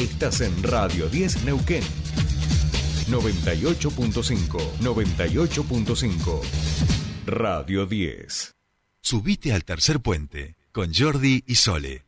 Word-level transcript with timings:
Estás 0.00 0.40
en 0.40 0.62
Radio 0.62 1.10
10 1.10 1.44
Neuquén. 1.44 1.82
98.5, 3.10 4.78
98.5. 4.80 6.40
Radio 7.26 7.84
10. 7.84 8.54
Subite 9.02 9.52
al 9.52 9.62
tercer 9.66 10.00
puente 10.00 10.56
con 10.72 10.94
Jordi 10.94 11.44
y 11.46 11.54
Sole. 11.56 12.06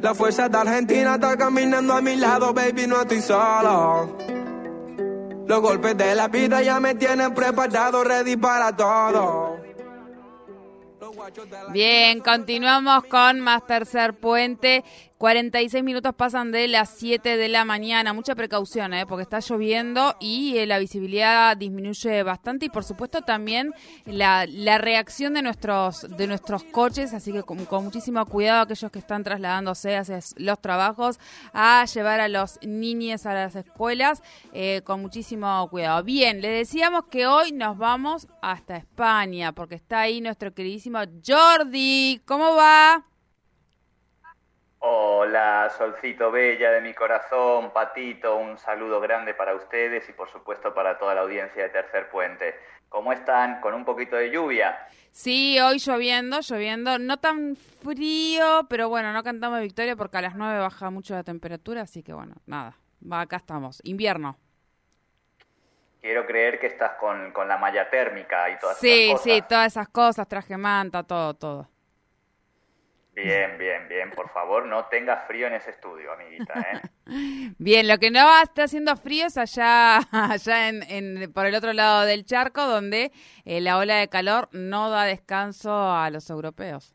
La 0.00 0.14
fuerza 0.14 0.48
de 0.48 0.56
Argentina 0.56 1.16
está 1.16 1.36
caminando 1.36 1.92
a 1.92 2.00
mi 2.00 2.16
lado, 2.16 2.54
baby, 2.54 2.86
no 2.86 3.02
estoy 3.02 3.20
solo. 3.20 4.16
Los 5.46 5.60
golpes 5.60 5.94
de 5.94 6.14
la 6.14 6.28
vida 6.28 6.62
ya 6.62 6.80
me 6.80 6.94
tienen 6.94 7.34
preparado, 7.34 8.02
ready 8.02 8.38
para 8.38 8.74
todo. 8.74 9.45
Bien, 11.72 12.20
continuamos 12.20 13.04
con 13.04 13.40
más 13.40 13.66
tercer 13.66 14.14
puente. 14.14 14.84
46 15.18 15.82
minutos 15.82 16.14
pasan 16.14 16.52
de 16.52 16.68
las 16.68 16.90
7 16.90 17.38
de 17.38 17.48
la 17.48 17.64
mañana. 17.64 18.12
Mucha 18.12 18.34
precaución, 18.34 18.92
¿eh? 18.92 19.06
porque 19.06 19.22
está 19.22 19.40
lloviendo 19.40 20.14
y 20.20 20.58
eh, 20.58 20.66
la 20.66 20.78
visibilidad 20.78 21.56
disminuye 21.56 22.22
bastante 22.22 22.66
y 22.66 22.68
por 22.68 22.84
supuesto 22.84 23.22
también 23.22 23.72
la, 24.04 24.44
la 24.46 24.76
reacción 24.76 25.32
de 25.32 25.40
nuestros, 25.40 26.06
de 26.16 26.26
nuestros 26.26 26.64
coches, 26.64 27.14
así 27.14 27.32
que 27.32 27.42
con, 27.42 27.66
muchísimo 27.82 28.24
cuidado 28.26 28.62
aquellos 28.62 28.90
que 28.90 28.98
están 28.98 29.24
trasladándose 29.24 29.96
hacia 29.96 30.20
los 30.36 30.60
trabajos 30.60 31.18
a 31.54 31.84
llevar 31.86 32.20
a 32.20 32.28
los 32.28 32.58
niños 32.62 33.24
a 33.24 33.32
las 33.32 33.56
escuelas, 33.56 34.22
eh, 34.52 34.82
con 34.84 35.00
muchísimo 35.00 35.66
cuidado. 35.70 36.02
Bien, 36.02 36.42
le 36.42 36.48
decíamos 36.48 37.04
que 37.10 37.26
hoy 37.26 37.52
nos 37.52 37.78
vamos 37.78 38.28
hasta 38.42 38.76
España 38.76 39.52
porque 39.52 39.76
está 39.76 40.00
ahí 40.00 40.20
nuestro 40.20 40.52
queridísimo 40.52 40.98
Jordi. 41.26 42.20
¿Cómo 42.26 42.54
va? 42.54 43.04
Hola, 44.78 45.72
Solcito 45.76 46.30
Bella 46.30 46.70
de 46.70 46.80
mi 46.82 46.92
corazón, 46.92 47.72
Patito, 47.72 48.36
un 48.36 48.58
saludo 48.58 49.00
grande 49.00 49.32
para 49.34 49.54
ustedes 49.54 50.08
y 50.08 50.12
por 50.12 50.30
supuesto 50.30 50.74
para 50.74 50.98
toda 50.98 51.14
la 51.14 51.22
audiencia 51.22 51.62
de 51.62 51.68
Tercer 51.70 52.10
Puente. 52.10 52.54
¿Cómo 52.88 53.12
están? 53.12 53.60
¿Con 53.60 53.74
un 53.74 53.84
poquito 53.84 54.16
de 54.16 54.30
lluvia? 54.30 54.86
Sí, 55.10 55.58
hoy 55.60 55.78
lloviendo, 55.78 56.40
lloviendo, 56.40 56.98
no 56.98 57.16
tan 57.16 57.56
frío, 57.56 58.66
pero 58.68 58.88
bueno, 58.90 59.12
no 59.12 59.22
cantamos 59.22 59.60
victoria 59.60 59.96
porque 59.96 60.18
a 60.18 60.22
las 60.22 60.34
9 60.34 60.60
baja 60.60 60.90
mucho 60.90 61.14
la 61.14 61.24
temperatura, 61.24 61.82
así 61.82 62.02
que 62.02 62.12
bueno, 62.12 62.34
nada, 62.44 62.76
va, 63.10 63.22
acá 63.22 63.36
estamos, 63.36 63.80
invierno. 63.84 64.38
Quiero 66.02 66.26
creer 66.26 66.60
que 66.60 66.66
estás 66.66 66.92
con, 67.00 67.32
con 67.32 67.48
la 67.48 67.56
malla 67.56 67.88
térmica 67.90 68.50
y 68.50 68.58
todas 68.58 68.78
sí, 68.78 68.88
esas 68.88 69.12
cosas. 69.12 69.24
Sí, 69.24 69.30
sí, 69.30 69.42
todas 69.48 69.66
esas 69.66 69.88
cosas, 69.88 70.28
traje 70.28 70.56
manta, 70.56 71.02
todo, 71.02 71.34
todo. 71.34 71.75
Bien, 73.16 73.56
bien, 73.56 73.88
bien. 73.88 74.10
Por 74.10 74.28
favor, 74.28 74.66
no 74.66 74.84
tenga 74.88 75.16
frío 75.26 75.46
en 75.46 75.54
ese 75.54 75.70
estudio, 75.70 76.12
amiguita. 76.12 76.52
¿eh? 76.60 76.80
bien, 77.58 77.88
lo 77.88 77.96
que 77.96 78.10
no 78.10 78.28
está 78.42 78.64
haciendo 78.64 78.94
frío 78.94 79.26
es 79.26 79.38
allá, 79.38 80.00
allá 80.12 80.68
en, 80.68 81.32
por 81.32 81.46
el 81.46 81.54
otro 81.54 81.72
lado 81.72 82.04
del 82.04 82.26
charco, 82.26 82.66
donde 82.66 83.12
eh, 83.46 83.62
la 83.62 83.78
ola 83.78 83.96
de 83.96 84.08
calor 84.08 84.50
no 84.52 84.90
da 84.90 85.04
descanso 85.04 85.72
a 85.72 86.10
los 86.10 86.28
europeos. 86.28 86.94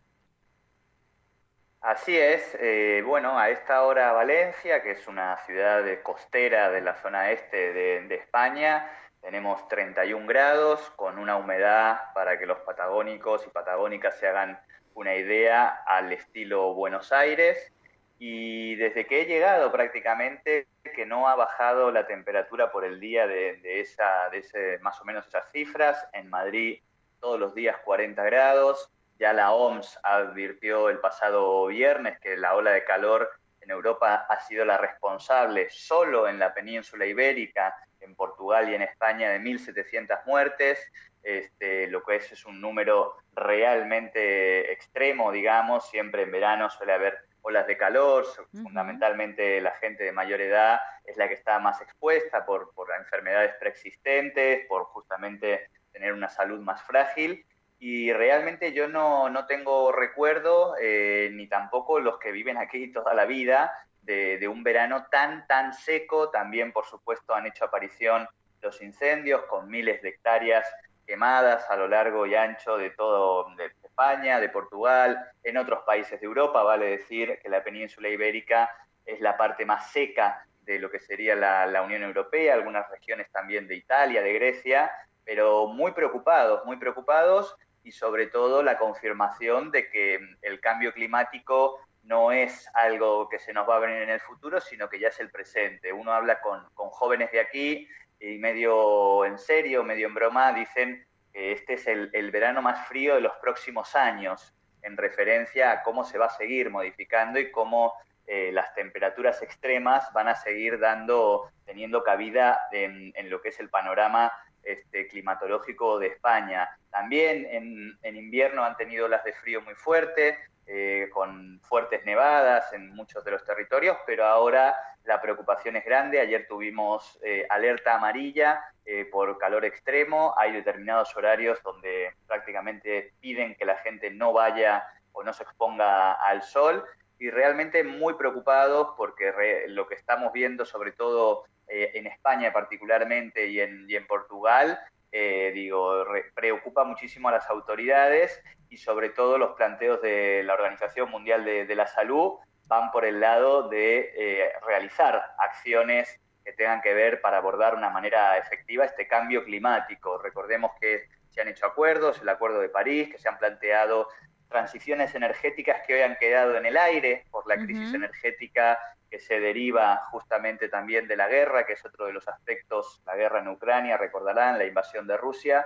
Así 1.81 2.16
es. 2.16 2.56
Eh, 2.59 3.02
bueno, 3.03 3.39
a 3.39 3.50
esta 3.50 3.81
hora 3.81 4.11
Valencia, 4.11 4.83
que 4.83 4.91
es 4.91 5.08
una 5.08 5.38
ciudad 5.47 5.83
costera 6.03 6.69
de 6.69 6.81
la 6.81 6.94
zona 7.02 7.31
este 7.31 7.73
de, 7.73 8.02
de 8.02 8.16
España, 8.16 8.88
tenemos 9.22 9.67
31 9.69 10.28
grados, 10.28 10.91
con 10.95 11.17
una 11.17 11.38
humedad 11.38 12.00
para 12.13 12.38
que 12.38 12.45
los 12.45 12.59
patagónicos 12.59 13.47
y 13.47 13.50
patagónicas 13.50 14.19
se 14.19 14.28
hagan 14.28 14.59
una 14.94 15.16
idea 15.16 15.84
al 15.86 16.11
estilo 16.11 16.73
Buenos 16.73 17.11
Aires 17.11 17.72
y 18.20 18.75
desde 18.75 19.08
que 19.08 19.22
he 19.22 19.25
llegado 19.25 19.72
prácticamente 19.72 20.67
que 20.95 21.06
no 21.06 21.28
ha 21.28 21.36
bajado 21.36 21.92
la 21.92 22.06
temperatura 22.06 22.72
por 22.72 22.86
el 22.86 23.00
día 23.00 23.25
de, 23.25 23.81
esa, 23.81 24.30
de 24.30 24.39
ese, 24.39 24.80
más 24.81 25.01
o 25.01 25.06
menos 25.06 25.25
esas 25.28 25.51
cifras. 25.51 26.07
En 26.13 26.30
Madrid 26.30 26.80
todos 27.19 27.40
los 27.40 27.56
días 27.56 27.78
40 27.85 28.22
grados. 28.24 28.91
Ya 29.18 29.34
la 29.34 29.51
OMS 29.51 30.00
advirtió 30.03 30.90
el 30.90 31.00
pasado 31.00 31.68
viernes 31.68 32.19
que 32.19 32.35
la 32.35 32.56
ola 32.56 32.72
de 32.72 32.84
calor 32.84 33.30
en 33.62 33.69
Europa 33.69 34.25
ha 34.28 34.40
sido 34.41 34.66
la 34.66 34.78
responsable 34.78 35.69
solo 35.69 36.28
en 36.28 36.40
la 36.40 36.53
península 36.53 37.06
ibérica, 37.06 37.75
en 38.00 38.16
Portugal 38.16 38.69
y 38.69 38.75
en 38.75 38.81
España 38.81 39.30
de 39.30 39.40
1.700 39.40 40.25
muertes 40.25 40.80
este, 41.23 41.87
lo 41.87 42.03
que 42.03 42.17
es 42.17 42.31
es 42.31 42.45
un 42.45 42.59
número 42.59 43.15
realmente 43.35 44.71
extremo, 44.71 45.31
digamos, 45.31 45.89
siempre 45.89 46.23
en 46.23 46.31
verano 46.31 46.69
suele 46.69 46.93
haber 46.93 47.17
olas 47.43 47.67
de 47.67 47.77
calor, 47.77 48.25
fundamentalmente 48.51 49.59
la 49.61 49.71
gente 49.71 50.03
de 50.03 50.11
mayor 50.11 50.41
edad 50.41 50.79
es 51.05 51.17
la 51.17 51.27
que 51.27 51.33
está 51.33 51.59
más 51.59 51.81
expuesta 51.81 52.45
por, 52.45 52.73
por 52.73 52.89
enfermedades 52.97 53.55
preexistentes, 53.59 54.65
por 54.67 54.83
justamente 54.85 55.69
tener 55.91 56.13
una 56.13 56.29
salud 56.29 56.59
más 56.59 56.83
frágil. 56.83 57.45
Y 57.79 58.13
realmente 58.13 58.73
yo 58.73 58.88
no, 58.88 59.29
no 59.29 59.47
tengo 59.47 59.91
recuerdo, 59.91 60.75
eh, 60.79 61.29
ni 61.33 61.47
tampoco 61.47 61.99
los 61.99 62.19
que 62.19 62.31
viven 62.31 62.57
aquí 62.57 62.88
toda 62.93 63.13
la 63.13 63.25
vida, 63.25 63.71
de, 64.03 64.38
de, 64.38 64.47
un 64.47 64.63
verano 64.63 65.07
tan, 65.11 65.47
tan 65.47 65.73
seco. 65.73 66.29
También, 66.29 66.71
por 66.71 66.85
supuesto, 66.85 67.33
han 67.33 67.47
hecho 67.47 67.65
aparición 67.65 68.27
los 68.61 68.81
incendios 68.81 69.43
con 69.45 69.67
miles 69.67 70.01
de 70.03 70.09
hectáreas 70.09 70.67
quemadas 71.11 71.69
a 71.69 71.75
lo 71.75 71.89
largo 71.89 72.25
y 72.25 72.35
ancho 72.35 72.77
de 72.77 72.91
todo 72.91 73.45
España, 73.83 74.39
de 74.39 74.47
Portugal, 74.47 75.19
en 75.44 75.57
otros 75.57 75.83
países 75.85 76.22
de 76.22 76.25
Europa. 76.25 76.63
Vale 76.63 76.85
decir 76.85 77.38
que 77.44 77.49
la 77.49 77.61
península 77.61 78.07
ibérica 78.07 78.69
es 79.05 79.19
la 79.19 79.35
parte 79.35 79.66
más 79.66 79.91
seca 79.91 80.45
de 80.61 80.79
lo 80.79 80.89
que 80.89 81.00
sería 81.00 81.35
la, 81.35 81.81
Unión 81.81 82.03
Europea, 82.03 82.53
algunas 82.53 82.89
regiones 82.89 83.29
también 83.29 83.67
de 83.67 83.75
Italia, 83.75 84.21
de 84.21 84.31
Grecia, 84.31 84.89
pero 85.25 85.67
muy 85.67 85.91
preocupados, 85.91 86.63
muy 86.63 86.77
preocupados 86.77 87.57
y 87.83 87.91
sobre 87.91 88.27
todo 88.27 88.63
la 88.63 88.77
confirmación 88.77 89.69
de 89.69 89.89
que 89.89 90.17
el 90.41 90.61
cambio 90.61 90.94
climático 90.94 91.77
no 92.03 92.31
es 92.31 92.69
algo 92.73 93.27
que 93.27 93.38
se 93.38 93.51
nos 93.51 93.67
va 93.67 93.75
a 93.75 93.79
venir 93.79 94.03
en 94.03 94.11
el 94.11 94.21
futuro, 94.21 94.61
sino 94.61 94.88
que 94.88 94.97
ya 94.97 95.09
es 95.09 95.19
el 95.19 95.29
presente. 95.29 95.91
Uno 95.91 96.13
habla 96.13 96.39
con 96.39 96.89
jóvenes 96.89 97.33
de 97.33 97.41
aquí 97.41 97.89
y 98.21 98.37
medio 98.37 99.25
en 99.25 99.37
serio, 99.37 99.83
medio 99.83 100.07
en 100.07 100.13
broma, 100.13 100.53
dicen 100.53 101.05
que 101.33 101.51
este 101.53 101.73
es 101.73 101.87
el, 101.87 102.31
verano 102.31 102.61
más 102.61 102.87
frío 102.87 103.15
de 103.15 103.21
los 103.21 103.33
próximos 103.41 103.95
años, 103.95 104.53
en 104.83 104.95
referencia 104.95 105.71
a 105.71 105.83
cómo 105.83 106.03
se 106.03 106.17
va 106.17 106.27
a 106.27 106.29
seguir 106.29 106.69
modificando 106.69 107.39
y 107.39 107.51
cómo 107.51 107.93
eh, 108.27 108.51
las 108.51 108.73
temperaturas 108.75 109.41
extremas 109.41 110.11
van 110.13 110.27
a 110.27 110.35
seguir 110.35 110.79
dando, 110.79 111.49
teniendo 111.65 112.03
cabida 112.03 112.61
en, 112.71 113.13
lo 113.29 113.41
que 113.41 113.49
es 113.49 113.59
el 113.59 113.69
panorama 113.69 114.31
este, 114.63 115.07
climatológico 115.07 115.97
de 115.97 116.07
España. 116.07 116.69
También 116.91 117.47
en, 117.49 117.97
en 118.03 118.15
invierno 118.15 118.63
han 118.63 118.77
tenido 118.77 119.07
las 119.07 119.23
de 119.23 119.33
frío 119.33 119.61
muy 119.61 119.73
fuerte, 119.73 120.38
eh, 120.73 121.09
con 121.11 121.59
fuertes 121.59 122.05
nevadas 122.05 122.71
en 122.71 122.95
muchos 122.95 123.25
de 123.25 123.31
los 123.31 123.43
territorios, 123.43 123.97
pero 124.05 124.23
ahora 124.25 124.73
la 125.03 125.21
preocupación 125.21 125.75
es 125.75 125.83
grande. 125.83 126.21
Ayer 126.21 126.47
tuvimos 126.47 127.19
eh, 127.25 127.45
alerta 127.49 127.95
amarilla 127.95 128.63
eh, 128.85 129.03
por 129.11 129.37
calor 129.37 129.65
extremo. 129.65 130.33
Hay 130.37 130.53
determinados 130.53 131.13
horarios 131.17 131.61
donde 131.61 132.13
prácticamente 132.25 133.11
piden 133.19 133.55
que 133.55 133.65
la 133.65 133.79
gente 133.79 134.11
no 134.11 134.31
vaya 134.31 134.85
o 135.11 135.23
no 135.23 135.33
se 135.33 135.43
exponga 135.43 136.13
al 136.13 136.41
sol. 136.41 136.85
Y 137.19 137.29
realmente 137.29 137.83
muy 137.83 138.13
preocupados 138.13 138.93
porque 138.95 139.65
lo 139.67 139.89
que 139.89 139.95
estamos 139.95 140.31
viendo, 140.31 140.65
sobre 140.65 140.93
todo 140.93 141.43
en 141.67 142.07
España 142.07 142.53
particularmente 142.53 143.47
y 143.47 143.59
en, 143.59 143.89
y 143.89 143.97
en 143.97 144.07
Portugal, 144.07 144.79
digo, 145.11 146.05
preocupa 146.33 146.85
muchísimo 146.85 147.27
a 147.27 147.33
las 147.33 147.49
autoridades 147.49 148.41
y 148.71 148.77
sobre 148.77 149.09
todo 149.09 149.37
los 149.37 149.51
planteos 149.51 150.01
de 150.01 150.43
la 150.43 150.53
Organización 150.53 151.11
Mundial 151.11 151.43
de, 151.43 151.75
la 151.75 151.85
Salud 151.85 152.39
van 152.68 152.89
por 152.89 153.03
el 153.03 153.19
lado 153.19 153.68
de 153.68 154.13
eh, 154.15 154.53
realizar 154.65 155.21
acciones 155.38 156.19
que 156.44 156.53
tengan 156.53 156.81
que 156.81 156.94
ver 156.94 157.19
para 157.19 157.38
abordar 157.38 157.73
de 157.73 157.79
una 157.79 157.89
manera 157.89 158.38
efectiva 158.38 158.85
este 158.85 159.07
cambio 159.07 159.44
climático. 159.44 160.18
Recordemos 160.18 160.71
que 160.79 161.03
se 161.29 161.41
han 161.41 161.50
hecho 161.50 161.65
acuerdos, 161.65 162.21
el 162.21 162.29
Acuerdo 162.29 162.62
de 162.62 162.69
París, 162.69 163.09
que 163.12 163.19
se 163.19 163.27
han 163.27 163.38
planteado 163.38 164.07
transiciones 164.47 165.13
energéticas 165.15 165.85
que 165.85 165.95
hoy 165.95 166.01
han 166.01 166.15
quedado 166.15 166.56
en 166.56 166.65
el 166.65 166.77
aire 166.77 167.25
por 167.29 167.47
la 167.47 167.57
crisis 167.57 167.94
energética 167.94 168.79
que 169.09 169.19
se 169.19 169.41
deriva 169.41 170.07
justamente 170.12 170.69
también 170.69 171.09
de 171.09 171.17
la 171.17 171.27
guerra, 171.27 171.65
que 171.65 171.74
es 171.74 171.85
otro 171.85 172.06
de 172.06 172.13
los 172.13 172.27
aspectos, 172.29 173.01
la 173.06 173.17
guerra 173.17 173.39
en 173.39 173.50
Ucrania, 173.50 173.97
recordarán, 173.97 174.57
la 174.57 174.65
invasión 174.65 175.06
de 175.07 175.17
Rusia, 175.17 175.65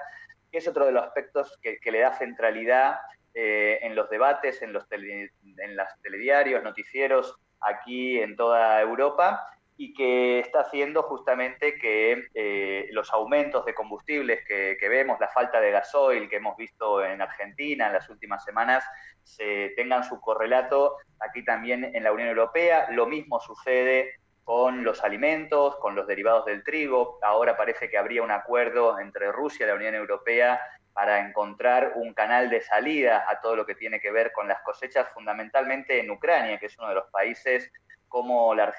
es 0.52 0.68
otro 0.68 0.86
de 0.86 0.92
los 0.92 1.04
aspectos 1.04 1.60
que, 1.62 1.80
le 1.92 2.00
da 2.00 2.14
centralidad 2.14 3.00
eh, 3.34 3.80
en 3.82 3.96
los 3.96 4.10
debates, 4.10 4.62
en 4.62 4.74
los, 4.74 4.86
en 4.92 5.76
los 5.76 5.88
telediarios, 6.02 6.64
noticieros 6.64 7.36
aquí 7.62 8.20
en 8.20 8.36
toda 8.36 8.82
Europa 8.82 9.48
y 9.78 9.94
que 9.94 10.40
está 10.40 10.62
haciendo 10.62 11.04
justamente 11.04 11.78
que 11.78 12.28
eh, 12.34 12.88
los 12.92 13.12
aumentos 13.12 13.66
de 13.66 13.74
combustibles 13.74 14.42
que, 14.48 14.78
vemos, 14.88 15.20
la 15.20 15.28
falta 15.28 15.60
de 15.60 15.72
gasoil 15.72 16.30
que 16.30 16.38
hemos 16.38 16.56
visto 16.56 17.04
en 17.04 17.22
Argentina 17.22 17.88
en 17.88 17.94
las 17.94 18.10
últimas 18.10 18.44
semanas, 18.44 18.86
se 19.24 19.74
tengan 19.76 20.04
su 20.04 20.22
correlato 20.22 20.96
aquí 21.20 21.44
también 21.44 21.92
en 21.94 22.04
la 22.04 22.14
Unión 22.14 22.30
Europea. 22.30 22.88
Lo 22.92 23.06
mismo 23.06 23.40
sucede 23.42 24.14
con 24.46 24.84
los 24.84 25.04
alimentos, 25.04 25.76
con 25.78 25.96
los 25.96 26.06
derivados 26.08 26.46
del 26.46 26.64
trigo. 26.64 27.18
Ahora 27.24 27.58
parece 27.58 27.90
que 27.90 27.98
habría 27.98 28.22
un 28.22 28.30
acuerdo 28.32 29.00
entre 29.00 29.32
Rusia 29.32 29.66
y 29.66 29.70
la 29.70 29.76
Unión 29.76 29.96
Europea 29.96 30.62
para 30.94 31.20
encontrar 31.20 31.94
un 31.96 32.14
canal 32.14 32.50
de 32.52 32.62
salida 32.62 33.26
a 33.28 33.42
todo 33.42 33.56
lo 33.56 33.66
que 33.66 33.74
tiene 33.74 34.00
que 34.00 34.12
ver 34.12 34.32
con 34.32 34.48
las 34.48 34.62
cosechas, 34.62 35.10
fundamentalmente 35.14 36.00
en 36.00 36.12
Ucrania, 36.12 36.60
que 36.60 36.68
es 36.68 36.78
uno 36.78 36.90
de 36.90 36.96
los 36.96 37.08
países 37.08 37.72
como 38.08 38.54
la, 38.54 38.74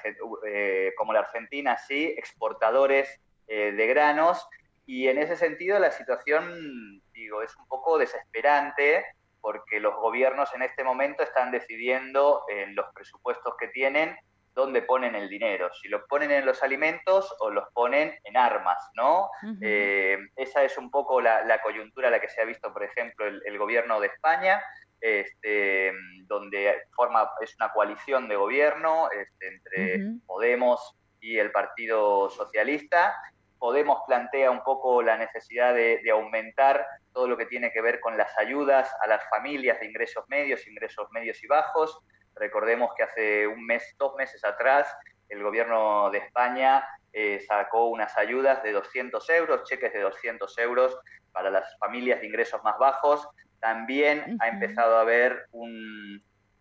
eh, 0.47 0.95
como 0.97 1.13
la 1.13 1.19
Argentina, 1.21 1.77
sí, 1.77 2.15
exportadores 2.17 3.21
eh, 3.49 3.73
de 3.73 3.87
granos. 3.89 4.49
Y 4.87 5.09
en 5.09 5.19
ese 5.19 5.37
sentido 5.37 5.81
la 5.81 5.91
situación, 5.91 7.03
digo, 7.13 7.43
es 7.43 7.55
un 7.57 7.67
poco 7.67 7.99
desesperante 7.99 9.05
porque 9.41 9.81
los 9.81 9.97
gobiernos 9.97 10.55
en 10.55 10.63
este 10.63 10.85
momento 10.85 11.25
están 11.25 11.51
decidiendo 11.51 12.45
en 12.49 12.77
los 12.77 12.87
presupuestos 12.95 13.55
que 13.59 13.69
tienen 13.69 14.17
dónde 14.57 14.81
ponen 14.81 15.15
el 15.15 15.29
dinero, 15.29 15.71
si 15.75 15.89
lo 15.89 16.07
ponen 16.07 16.31
en 16.31 16.47
los 16.47 16.63
alimentos 16.63 17.33
o 17.41 17.51
los 17.51 17.69
ponen 17.75 18.19
en 18.25 18.37
armas, 18.39 18.79
¿no? 18.95 19.29
Eh, 19.61 20.19
esa 20.35 20.65
es 20.65 20.79
un 20.79 20.91
poco 20.91 21.21
la, 21.21 21.61
coyuntura 21.63 22.09
a 22.09 22.11
la 22.11 22.21
que 22.21 22.31
se 22.31 22.41
ha 22.41 22.45
visto, 22.47 22.73
por 22.73 22.83
ejemplo, 22.83 23.27
el, 23.27 23.59
gobierno 23.59 24.01
de 24.01 24.07
España, 24.07 24.63
este, 25.01 25.93
donde 26.25 26.85
forma, 26.95 27.31
es 27.43 27.55
una 27.57 27.71
coalición 27.71 28.29
de 28.29 28.37
gobierno 28.37 29.11
este, 29.11 29.49
entre 29.49 30.01
Podemos 30.27 30.97
y 31.21 31.39
el 31.39 31.53
Partido 31.53 32.31
Socialista, 32.31 33.15
Podemos 33.59 34.01
plantea 34.07 34.51
un 34.51 34.63
poco 34.63 35.03
la 35.03 35.17
necesidad 35.17 35.75
de, 35.75 36.01
aumentar 36.11 36.87
todo 37.13 37.27
lo 37.27 37.37
que 37.37 37.47
tiene 37.47 37.73
que 37.73 37.81
ver 37.81 38.01
con 38.01 38.17
las 38.17 38.37
ayudas 38.39 38.91
a 39.03 39.07
las 39.07 39.23
familias 39.31 39.81
de 39.81 39.87
ingresos 39.87 40.25
medios, 40.29 40.67
ingresos 40.67 41.11
medios 41.11 41.43
y 41.43 41.47
bajos. 41.47 41.99
Recordemos 42.37 42.91
que 42.97 43.03
hace 43.03 43.47
un 43.47 43.65
mes, 43.65 43.95
dos 43.99 44.15
meses 44.17 44.45
atrás, 44.45 44.87
el 45.29 45.43
gobierno 45.43 46.11
de 46.11 46.19
España 46.19 46.87
eh, 47.13 47.41
sacó 47.49 47.87
unas 47.87 48.17
ayudas 48.19 48.63
de 48.63 48.73
200 48.73 49.29
euros, 49.31 49.65
cheques 49.65 49.93
de 49.93 50.01
200 50.01 50.59
euros 50.59 50.99
para 51.33 51.51
las 51.51 51.77
familias 51.79 52.21
de 52.21 52.27
ingresos 52.27 52.63
más 52.63 52.79
bajos. 52.79 53.27
También 53.59 54.37
ha 54.41 54.49
empezado 54.49 54.99
a 54.99 55.01
haber 55.01 55.47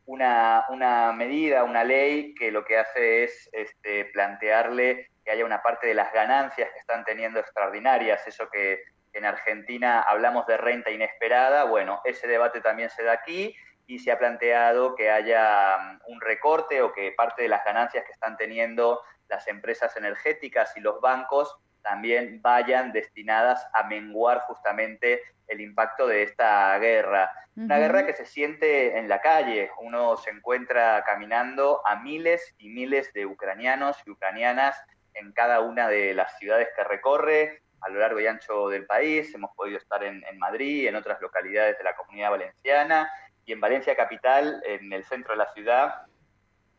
una, 0.05 0.65
una, 0.69 1.11
medida, 1.11 1.63
una 1.63 1.83
ley 1.83 2.33
que 2.35 2.51
lo 2.51 2.63
que 2.63 2.77
hace 2.77 3.25
es 3.25 3.49
este, 3.51 4.05
plantearle 4.05 5.09
que 5.23 5.31
haya 5.31 5.45
una 5.45 5.61
parte 5.61 5.87
de 5.87 5.93
las 5.93 6.13
ganancias 6.13 6.69
que 6.71 6.79
están 6.79 7.03
teniendo 7.03 7.39
extraordinarias, 7.39 8.25
eso 8.27 8.47
que 8.49 8.81
en 9.11 9.25
Argentina 9.25 10.01
hablamos 10.01 10.45
de 10.45 10.57
renta 10.57 10.91
inesperada, 10.91 11.63
bueno, 11.63 12.01
ese 12.03 12.27
debate 12.27 12.61
también 12.61 12.89
se 12.89 13.03
da 13.03 13.13
aquí 13.13 13.55
y 13.87 13.99
se 13.99 14.11
ha 14.11 14.19
planteado 14.19 14.95
que 14.95 15.11
haya 15.11 15.77
mm, 15.77 16.11
un 16.11 16.21
recorte 16.21 16.81
o 16.81 16.93
que 16.93 17.11
parte 17.11 17.43
de 17.43 17.49
las 17.49 17.63
ganancias 17.63 18.03
que 18.05 18.11
están 18.11 18.37
teniendo 18.37 19.01
las 19.27 19.47
empresas 19.47 19.95
energéticas 19.97 20.75
y 20.77 20.81
los 20.81 21.01
bancos 21.01 21.57
también 21.81 22.41
vayan 22.41 22.91
destinadas 22.91 23.67
a 23.73 23.83
menguar 23.83 24.39
justamente 24.41 25.21
el 25.47 25.61
impacto 25.61 26.07
de 26.07 26.23
esta 26.23 26.77
guerra. 26.79 27.31
Una 27.55 27.77
guerra 27.77 28.05
que 28.05 28.13
se 28.13 28.25
siente 28.25 28.97
en 28.97 29.07
la 29.07 29.21
calle. 29.21 29.69
Uno 29.79 30.17
se 30.17 30.31
encuentra 30.31 31.03
caminando 31.05 31.85
a 31.85 31.97
miles 31.97 32.55
y 32.57 32.69
miles 32.69 33.13
de 33.13 33.27
ucranianos 33.27 33.97
y 34.05 34.09
ucranianas 34.09 34.75
en 35.13 35.31
cada 35.31 35.61
una 35.61 35.87
de 35.87 36.15
las 36.15 36.37
ciudades 36.39 36.69
que 36.75 36.83
recorre 36.83 37.61
a 37.81 37.89
lo 37.89 37.99
largo 37.99 38.19
y 38.19 38.27
ancho 38.27 38.67
del 38.69 38.87
país. 38.87 39.33
Hemos 39.35 39.51
podido 39.55 39.77
estar 39.77 40.03
en, 40.03 40.23
Madrid, 40.39 40.87
en 40.87 40.95
otras 40.95 41.21
localidades 41.21 41.77
de 41.77 41.83
la 41.83 41.95
comunidad 41.95 42.31
valenciana 42.31 43.09
y 43.45 43.53
en 43.53 43.61
Valencia 43.61 43.95
Capital, 43.95 44.61
en 44.65 44.91
el 44.91 45.03
centro 45.03 45.33
de 45.33 45.37
la 45.37 45.53
ciudad. 45.53 46.07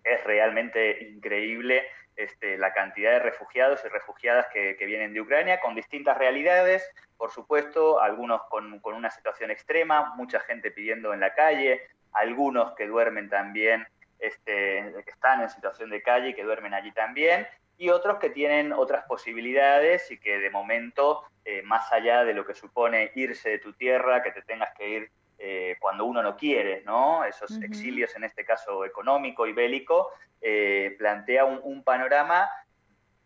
Es 0.04 0.22
realmente 0.24 1.08
increíble 1.08 1.88
este, 2.16 2.56
la 2.58 2.72
cantidad 2.72 3.12
de 3.12 3.18
refugiados 3.18 3.82
y 3.84 3.88
refugiadas 3.88 4.46
que, 4.52 4.74
vienen 4.86 5.12
de 5.12 5.20
Ucrania, 5.20 5.60
con 5.60 5.74
distintas 5.74 6.16
realidades, 6.16 6.88
por 7.16 7.30
supuesto, 7.30 8.00
algunos 8.00 8.42
con, 8.48 8.80
con, 8.80 8.94
una 8.94 9.10
situación 9.10 9.50
extrema, 9.50 10.14
mucha 10.16 10.40
gente 10.40 10.70
pidiendo 10.70 11.12
en 11.12 11.20
la 11.20 11.34
calle, 11.34 11.82
algunos 12.12 12.74
que 12.74 12.86
duermen 12.86 13.28
también, 13.28 13.86
este, 14.18 14.94
que 15.04 15.10
están 15.10 15.42
en 15.42 15.50
situación 15.50 15.90
de 15.90 16.02
calle 16.02 16.30
y 16.30 16.34
que 16.34 16.44
duermen 16.44 16.72
allí 16.72 16.90
también, 16.92 17.46
y 17.76 17.90
otros 17.90 18.18
que 18.18 18.30
tienen 18.30 18.72
otras 18.72 19.04
posibilidades 19.04 20.10
y 20.10 20.18
que 20.18 20.38
de 20.38 20.50
momento, 20.50 21.24
eh, 21.44 21.62
más 21.62 21.92
allá 21.92 22.24
de 22.24 22.32
lo 22.32 22.46
que 22.46 22.54
supone 22.54 23.12
irse 23.14 23.50
de 23.50 23.58
tu 23.58 23.74
tierra, 23.74 24.22
que 24.22 24.30
te 24.30 24.40
tengas 24.42 24.72
que 24.74 24.88
ir 24.88 25.10
eh, 25.38 25.76
cuando 25.78 26.04
uno 26.04 26.22
no 26.22 26.36
quiere, 26.36 26.82
¿no? 26.84 27.24
Esos 27.24 27.60
exilios, 27.62 28.14
en 28.16 28.24
este 28.24 28.44
caso 28.44 28.84
económico 28.84 29.46
y 29.46 29.52
bélico, 29.52 30.10
eh, 30.40 30.94
plantea 30.98 31.44
un, 31.44 31.84
panorama, 31.84 32.48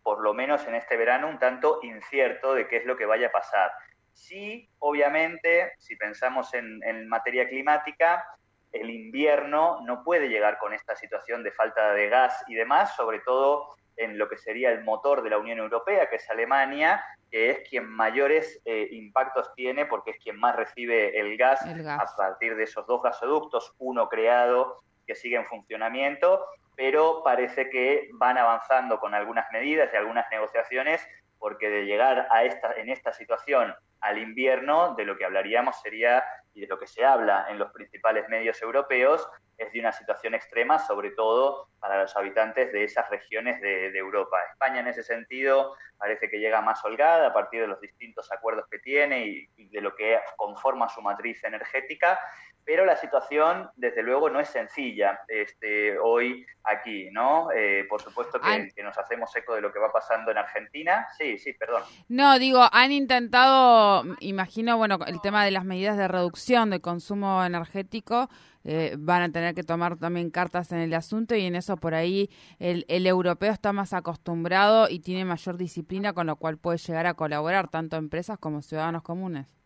por 0.03 0.21
lo 0.21 0.33
menos 0.33 0.65
en 0.67 0.75
este 0.75 0.97
verano, 0.97 1.29
un 1.29 1.39
tanto 1.39 1.79
incierto 1.83 2.53
de 2.53 2.67
qué 2.67 2.77
es 2.77 2.85
lo 2.85 2.97
que 2.97 3.05
vaya 3.05 3.27
a 3.27 3.31
pasar. 3.31 3.71
Sí, 4.13 4.69
obviamente, 4.79 5.73
si 5.77 5.95
pensamos 5.95 6.53
en, 6.53 6.83
en 6.83 7.07
materia 7.07 7.47
climática, 7.47 8.25
el 8.71 8.89
invierno 8.89 9.79
no 9.85 10.03
puede 10.03 10.27
llegar 10.27 10.57
con 10.57 10.73
esta 10.73 10.95
situación 10.95 11.43
de 11.43 11.51
falta 11.51 11.93
de 11.93 12.09
gas 12.09 12.43
y 12.47 12.55
demás, 12.55 12.95
sobre 12.95 13.19
todo 13.19 13.75
en 13.97 14.17
lo 14.17 14.27
que 14.29 14.37
sería 14.37 14.71
el 14.71 14.83
motor 14.83 15.21
de 15.21 15.29
la 15.29 15.37
Unión 15.37 15.59
Europea, 15.59 16.09
que 16.09 16.17
es 16.17 16.29
Alemania, 16.29 17.03
que 17.29 17.49
es 17.49 17.69
quien 17.69 17.87
mayores 17.87 18.61
eh, 18.65 18.87
impactos 18.91 19.53
tiene 19.55 19.85
porque 19.85 20.11
es 20.11 20.17
quien 20.17 20.37
más 20.37 20.55
recibe 20.55 21.19
el 21.19 21.37
gas, 21.37 21.61
a 21.65 22.15
partir 22.15 22.55
de 22.55 22.63
esos 22.63 22.85
dos 22.87 23.01
gasoductos, 23.01 23.73
uno 23.79 24.09
creado 24.09 24.83
que 25.07 25.15
sigue 25.15 25.37
en 25.37 25.45
funcionamiento, 25.45 26.45
pero 26.75 27.21
parece 27.23 27.69
que 27.69 28.09
van 28.13 28.37
avanzando 28.37 28.99
con 28.99 29.13
algunas 29.13 29.45
medidas 29.51 29.89
y 29.93 29.97
algunas 29.97 30.25
negociaciones 30.31 31.05
porque 31.41 31.69
de 31.69 31.85
llegar 31.85 32.27
a 32.29 32.43
esta, 32.43 32.73
en 32.73 32.89
esta 32.89 33.11
situación 33.13 33.73
al 33.99 34.19
invierno, 34.19 34.93
de 34.95 35.05
lo 35.05 35.17
que 35.17 35.25
hablaríamos 35.25 35.81
sería, 35.81 36.23
y 36.53 36.61
de 36.61 36.67
lo 36.67 36.77
que 36.79 36.87
se 36.87 37.05
habla 37.05 37.47
en 37.49 37.57
los 37.57 37.71
principales 37.71 38.27
medios 38.29 38.61
europeos, 38.61 39.27
es 39.57 39.71
de 39.71 39.79
una 39.79 39.91
situación 39.91 40.33
extrema, 40.33 40.79
sobre 40.79 41.11
todo 41.11 41.69
para 41.79 42.01
los 42.01 42.15
habitantes 42.17 42.71
de 42.73 42.83
esas 42.83 43.09
regiones 43.09 43.61
de, 43.61 43.95
Europa. 43.97 44.37
España 44.51 44.79
en 44.79 44.87
ese 44.87 45.03
sentido 45.03 45.75
parece 45.97 46.29
que 46.29 46.39
llega 46.39 46.61
más 46.61 46.83
holgada 46.83 47.27
a 47.27 47.33
partir 47.33 47.61
de 47.61 47.67
los 47.67 47.79
distintos 47.79 48.31
acuerdos 48.31 48.65
que 48.69 48.79
tiene 48.79 49.27
y, 49.27 49.49
y 49.57 49.69
de 49.69 49.81
lo 49.81 49.95
que 49.95 50.19
conforma 50.35 50.89
su 50.89 51.01
matriz 51.01 51.43
energética, 51.43 52.19
pero 52.65 52.85
la 52.85 52.95
situación, 52.95 53.69
desde 53.75 54.03
luego, 54.03 54.29
no 54.29 54.39
es 54.39 54.49
sencilla 54.49 55.19
este, 55.27 55.97
hoy 55.97 56.45
aquí, 56.63 57.09
¿no? 57.11 57.51
Eh, 57.51 57.85
por 57.89 58.01
supuesto 58.01 58.39
que, 58.39 58.69
que, 58.75 58.83
nos 58.83 58.97
hacemos 58.97 59.35
eco 59.35 59.55
de 59.55 59.61
lo 59.61 59.71
que 59.71 59.79
va 59.79 59.91
pasando 59.91 60.31
en 60.31 60.37
Argentina. 60.37 61.07
Sí, 61.17 61.37
sí, 61.37 61.53
perdón. 61.53 61.83
No, 62.07 62.37
digo, 62.39 62.67
han 62.71 62.91
intentado, 62.91 64.03
imagino, 64.19 64.77
bueno, 64.77 64.99
el 65.07 65.21
tema 65.21 65.43
de 65.43 65.51
las 65.51 65.65
medidas 65.65 65.97
de 65.97 66.07
reducción 66.07 66.69
de 66.69 66.81
consumo 66.81 67.43
energético, 67.43 68.29
eh, 68.63 68.95
van 68.97 69.23
a 69.23 69.31
tener 69.31 69.55
que 69.55 69.63
tomar 69.63 69.97
también 69.97 70.29
cartas 70.29 70.71
en 70.71 70.79
el 70.79 70.93
asunto 70.93 71.35
y 71.35 71.45
en 71.45 71.55
eso 71.55 71.77
por 71.77 71.95
ahí 71.95 72.29
el, 72.59 72.85
el 72.89 73.07
europeo 73.07 73.51
está 73.51 73.73
más 73.73 73.91
acostumbrado 73.93 74.87
y 74.87 74.99
tiene 74.99 75.25
mayor 75.25 75.57
disciplina, 75.57 76.13
con 76.13 76.27
lo 76.27 76.35
cual 76.35 76.57
puede 76.57 76.77
llegar 76.77 77.07
a 77.07 77.15
colaborar 77.15 77.69
tanto 77.69 77.97
empresas 77.97 78.37
como 78.37 78.61
ciudadanos 78.61 79.01
comunes. 79.01 79.60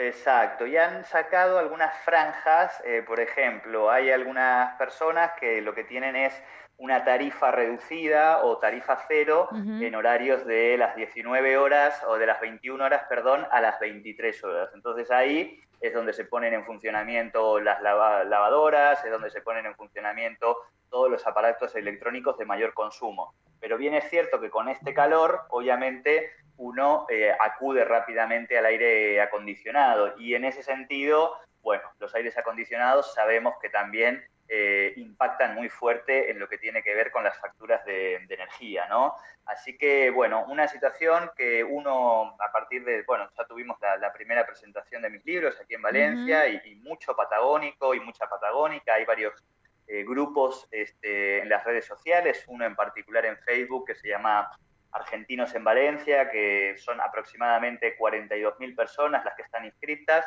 Exacto, 0.00 0.64
y 0.64 0.76
han 0.76 1.04
sacado 1.04 1.58
algunas 1.58 1.92
franjas, 2.04 2.80
eh, 2.84 3.02
por 3.04 3.18
ejemplo, 3.18 3.90
hay 3.90 4.12
algunas 4.12 4.76
personas 4.76 5.32
que 5.40 5.60
lo 5.60 5.74
que 5.74 5.82
tienen 5.82 6.14
es 6.14 6.40
una 6.76 7.04
tarifa 7.04 7.50
reducida 7.50 8.44
o 8.44 8.58
tarifa 8.58 9.04
cero 9.08 9.48
en 9.52 9.92
horarios 9.96 10.46
de 10.46 10.78
las 10.78 10.94
19 10.94 11.58
horas 11.58 12.00
o 12.06 12.16
de 12.16 12.26
las 12.26 12.40
21 12.40 12.84
horas, 12.84 13.06
perdón, 13.08 13.44
a 13.50 13.60
las 13.60 13.80
23 13.80 14.44
horas. 14.44 14.70
Entonces 14.72 15.10
ahí 15.10 15.60
es 15.80 15.92
donde 15.92 16.12
se 16.12 16.26
ponen 16.26 16.54
en 16.54 16.64
funcionamiento 16.64 17.58
las 17.58 17.82
lavadoras, 17.82 19.04
es 19.04 19.10
donde 19.10 19.30
se 19.30 19.42
ponen 19.42 19.66
en 19.66 19.74
funcionamiento 19.74 20.58
todos 20.88 21.10
los 21.10 21.26
aparatos 21.26 21.74
electrónicos 21.74 22.38
de 22.38 22.44
mayor 22.44 22.72
consumo. 22.72 23.34
Pero 23.58 23.76
bien 23.76 23.94
es 23.94 24.08
cierto 24.08 24.40
que 24.40 24.48
con 24.48 24.68
este 24.68 24.94
calor, 24.94 25.40
obviamente, 25.48 26.30
uno 26.58 27.06
eh, 27.08 27.32
acude 27.40 27.84
rápidamente 27.84 28.58
al 28.58 28.66
aire 28.66 29.20
acondicionado. 29.20 30.14
Y 30.18 30.34
en 30.34 30.44
ese 30.44 30.62
sentido, 30.62 31.36
bueno, 31.62 31.82
los 31.98 32.14
aires 32.14 32.36
acondicionados 32.36 33.14
sabemos 33.14 33.54
que 33.62 33.70
también 33.70 34.22
eh, 34.50 34.94
impactan 34.96 35.54
muy 35.54 35.68
fuerte 35.68 36.30
en 36.30 36.38
lo 36.38 36.48
que 36.48 36.58
tiene 36.58 36.82
que 36.82 36.94
ver 36.94 37.10
con 37.10 37.22
las 37.22 37.38
facturas 37.38 37.84
de, 37.84 38.16
energía, 38.16 38.86
¿no? 38.88 39.14
Así 39.44 39.76
que, 39.76 40.10
bueno, 40.10 40.46
una 40.46 40.66
situación 40.68 41.30
que 41.36 41.62
uno, 41.62 42.34
a 42.38 42.52
partir 42.52 42.84
de, 42.84 43.02
bueno, 43.02 43.28
ya 43.36 43.44
tuvimos 43.44 43.78
la, 43.80 44.12
primera 44.12 44.46
presentación 44.46 45.02
de 45.02 45.10
mis 45.10 45.24
libros 45.24 45.60
aquí 45.60 45.74
en 45.74 45.82
Valencia 45.82 46.48
y, 46.48 46.74
mucho 46.76 47.14
patagónico 47.14 47.94
y 47.94 48.00
mucha 48.00 48.26
patagónica, 48.26 48.94
hay 48.94 49.04
varios 49.04 49.34
eh, 49.86 50.02
grupos 50.04 50.66
este, 50.70 51.40
en 51.40 51.48
las 51.50 51.64
redes 51.64 51.84
sociales, 51.84 52.44
uno 52.48 52.64
en 52.64 52.74
particular 52.74 53.26
en 53.26 53.36
Facebook 53.38 53.86
que 53.86 53.94
se 53.94 54.08
llama 54.08 54.50
argentinos 54.92 55.54
en 55.54 55.64
Valencia, 55.64 56.30
que 56.30 56.76
son 56.78 57.00
aproximadamente 57.00 57.96
42.000 57.98 58.76
personas 58.76 59.24
las 59.24 59.34
que 59.34 59.42
están 59.42 59.64
inscritas, 59.64 60.26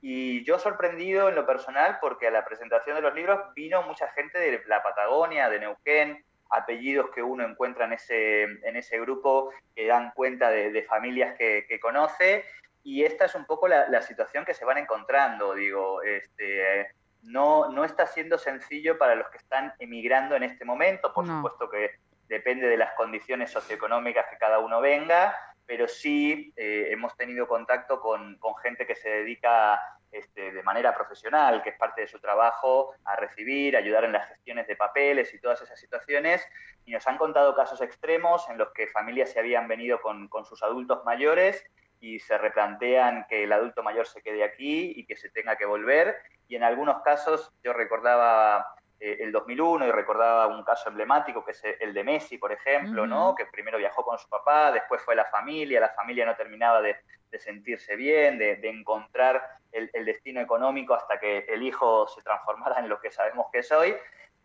Y 0.00 0.44
yo 0.44 0.60
sorprendido 0.60 1.28
en 1.28 1.34
lo 1.34 1.44
personal 1.44 1.98
porque 2.00 2.28
a 2.28 2.30
la 2.30 2.44
presentación 2.44 2.94
de 2.94 3.02
los 3.02 3.14
libros 3.14 3.52
vino 3.56 3.82
mucha 3.82 4.08
gente 4.12 4.38
de 4.38 4.62
la 4.66 4.80
Patagonia, 4.80 5.48
de 5.48 5.58
Neuquén, 5.58 6.24
apellidos 6.50 7.10
que 7.10 7.22
uno 7.22 7.44
encuentra 7.44 7.84
en 7.86 7.94
ese, 7.94 8.42
en 8.42 8.76
ese 8.76 9.00
grupo 9.00 9.50
que 9.74 9.88
dan 9.88 10.12
cuenta 10.12 10.50
de, 10.50 10.82
familias 10.84 11.36
que, 11.36 11.80
conoce. 11.80 12.44
Y 12.84 13.04
esta 13.04 13.24
es 13.24 13.34
un 13.34 13.44
poco 13.44 13.66
la, 13.66 14.02
situación 14.02 14.44
que 14.44 14.54
se 14.54 14.64
van 14.64 14.78
encontrando, 14.78 15.54
digo, 15.54 16.00
este, 16.02 16.92
no, 17.22 17.68
no 17.68 17.84
está 17.84 18.06
siendo 18.06 18.38
sencillo 18.38 18.98
para 18.98 19.14
los 19.14 19.28
que 19.30 19.38
están 19.38 19.74
emigrando 19.78 20.36
en 20.36 20.44
este 20.44 20.64
momento, 20.64 21.12
por 21.12 21.26
supuesto 21.26 21.68
que 21.68 21.90
depende 22.28 22.68
de 22.68 22.76
las 22.76 22.92
condiciones 22.94 23.50
socioeconómicas 23.50 24.26
que 24.30 24.38
cada 24.38 24.58
uno 24.58 24.80
venga, 24.80 25.34
pero 25.66 25.88
sí 25.88 26.52
eh, 26.56 26.88
hemos 26.90 27.16
tenido 27.16 27.46
contacto 27.46 28.00
con, 28.00 28.38
gente 28.62 28.86
que 28.86 28.94
se 28.94 29.08
dedica 29.08 29.78
este, 30.10 30.52
de 30.52 30.62
manera 30.62 30.94
profesional, 30.94 31.62
que 31.62 31.70
es 31.70 31.76
parte 31.76 32.02
de 32.02 32.08
su 32.08 32.18
trabajo, 32.20 32.94
a 33.04 33.16
recibir, 33.16 33.76
ayudar 33.76 34.04
en 34.04 34.12
las 34.12 34.28
gestiones 34.28 34.66
de 34.66 34.76
papeles 34.76 35.32
y 35.34 35.40
todas 35.40 35.60
esas 35.60 35.78
situaciones, 35.78 36.46
y 36.86 36.92
nos 36.92 37.06
han 37.06 37.18
contado 37.18 37.54
casos 37.54 37.82
extremos 37.82 38.48
en 38.48 38.56
los 38.56 38.72
que 38.72 38.86
familias 38.86 39.30
se 39.30 39.40
habían 39.40 39.68
venido 39.68 40.00
con, 40.00 40.28
con 40.28 40.44
sus 40.46 40.62
adultos 40.62 41.04
mayores 41.04 41.62
y 42.00 42.18
se 42.20 42.38
replantean 42.38 43.26
que 43.28 43.44
el 43.44 43.52
adulto 43.52 43.82
mayor 43.82 44.06
se 44.06 44.22
quede 44.22 44.44
aquí 44.44 44.92
y 44.96 45.04
que 45.04 45.16
se 45.16 45.28
tenga 45.30 45.56
que 45.56 45.66
volver, 45.66 46.16
y 46.48 46.56
en 46.56 46.62
algunos 46.62 47.02
casos 47.02 47.52
yo 47.62 47.74
recordaba 47.74 48.66
el 49.00 49.30
2001 49.30 49.86
y 49.86 49.90
recordaba 49.92 50.48
un 50.48 50.64
caso 50.64 50.88
emblemático 50.88 51.44
que 51.44 51.52
es 51.52 51.62
el 51.80 51.94
de 51.94 52.02
Messi, 52.02 52.36
por 52.36 52.52
ejemplo, 52.52 53.06
¿no? 53.06 53.34
Que 53.34 53.46
primero 53.46 53.78
viajó 53.78 54.04
con 54.04 54.18
su 54.18 54.28
papá, 54.28 54.72
después 54.72 55.00
fue 55.02 55.14
la 55.14 55.24
familia, 55.26 55.80
la 55.80 55.90
familia 55.90 56.26
no 56.26 56.34
terminaba 56.34 56.82
de, 56.82 56.96
sentirse 57.38 57.94
bien, 57.94 58.38
de, 58.38 58.58
encontrar 58.68 59.42
el, 59.70 60.04
destino 60.04 60.40
económico 60.40 60.94
hasta 60.94 61.20
que 61.20 61.46
el 61.48 61.62
hijo 61.62 62.08
se 62.08 62.22
transformara 62.22 62.80
en 62.80 62.88
lo 62.88 63.00
que 63.00 63.10
sabemos 63.10 63.46
que 63.52 63.60
es 63.60 63.70
hoy 63.70 63.94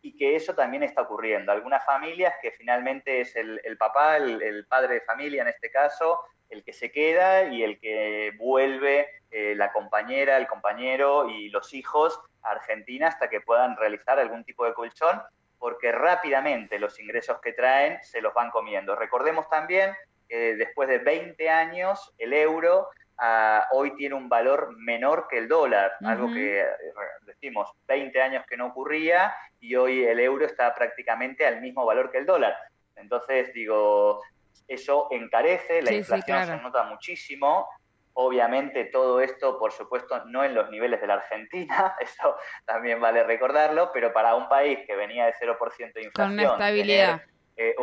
y 0.01 0.15
que 0.15 0.35
eso 0.35 0.53
también 0.53 0.83
está 0.83 1.01
ocurriendo. 1.01 1.51
Algunas 1.51 1.83
familias 1.85 2.35
que 2.41 2.51
finalmente 2.51 3.21
es 3.21 3.35
el, 3.35 3.59
papá, 3.79 4.17
el, 4.17 4.65
padre 4.67 4.95
de 4.95 5.01
familia 5.01 5.41
en 5.41 5.47
este 5.47 5.71
caso, 5.71 6.19
el 6.53 6.63
que 6.63 6.73
se 6.73 6.91
queda 6.91 7.43
y 7.45 7.63
el 7.63 7.79
que 7.79 8.31
vuelve 8.37 9.07
eh, 9.31 9.55
la 9.55 9.71
compañera, 9.73 10.37
el 10.37 10.47
compañero 10.47 11.27
y 11.29 11.49
los 11.49 11.73
hijos 11.73 12.19
Argentina 12.43 13.07
hasta 13.07 13.29
que 13.29 13.41
puedan 13.41 13.75
realizar 13.75 14.19
algún 14.19 14.43
tipo 14.43 14.65
de 14.65 14.73
colchón, 14.73 15.21
porque 15.57 15.91
rápidamente 15.91 16.77
los 16.77 16.99
ingresos 16.99 17.39
que 17.41 17.53
traen 17.53 17.97
se 18.03 18.21
los 18.21 18.33
van 18.33 18.51
comiendo. 18.51 18.95
Recordemos 18.95 19.49
también 19.49 19.93
que 20.29 20.55
después 20.55 20.87
de 20.89 20.99
20 20.99 21.49
años 21.49 22.13
el 22.17 22.33
euro 22.33 22.89
ah, 23.17 23.67
hoy 23.71 23.95
tiene 23.95 24.15
un 24.15 24.29
valor 24.29 24.75
menor 24.77 25.27
que 25.27 25.39
el 25.39 25.47
dólar, 25.47 25.93
algo 26.05 26.31
que 26.31 26.61
eh, 26.61 26.67
decimos 27.25 27.71
20 27.87 28.21
años 28.21 28.45
que 28.47 28.57
no 28.57 28.67
ocurría 28.67 29.33
y 29.59 29.75
hoy 29.75 30.03
el 30.03 30.19
euro 30.19 30.45
está 30.45 30.75
prácticamente 30.75 31.47
al 31.47 31.61
mismo 31.61 31.85
valor 31.85 32.11
que 32.11 32.19
el 32.19 32.25
dólar. 32.25 32.55
Entonces, 32.95 33.51
digo, 33.53 34.21
eso 34.67 35.07
encarece, 35.11 35.81
la 35.81 35.93
inflación 35.93 36.45
se 36.45 36.57
nota 36.57 36.83
muchísimo. 36.83 37.67
Obviamente 38.15 38.85
todo 38.85 39.21
esto, 39.21 39.57
por 39.57 39.71
supuesto, 39.71 40.23
no 40.25 40.43
en 40.43 40.53
los 40.53 40.69
niveles 40.69 41.01
de 41.01 41.07
la 41.07 41.15
Argentina, 41.15 41.95
eso 41.99 42.35
también 42.65 43.01
vale 43.01 43.23
recordarlo, 43.23 43.91
pero 43.91 44.13
para 44.13 44.35
un 44.35 44.47
país 44.47 44.79
que 44.85 44.95
venía 44.95 45.25
de 45.25 45.33
0% 45.33 45.93
de 45.93 46.03
inflación, 46.03 46.13
con 46.13 46.31
una 46.31 46.43
estabilidad, 46.43 47.21
eh, 47.57 47.75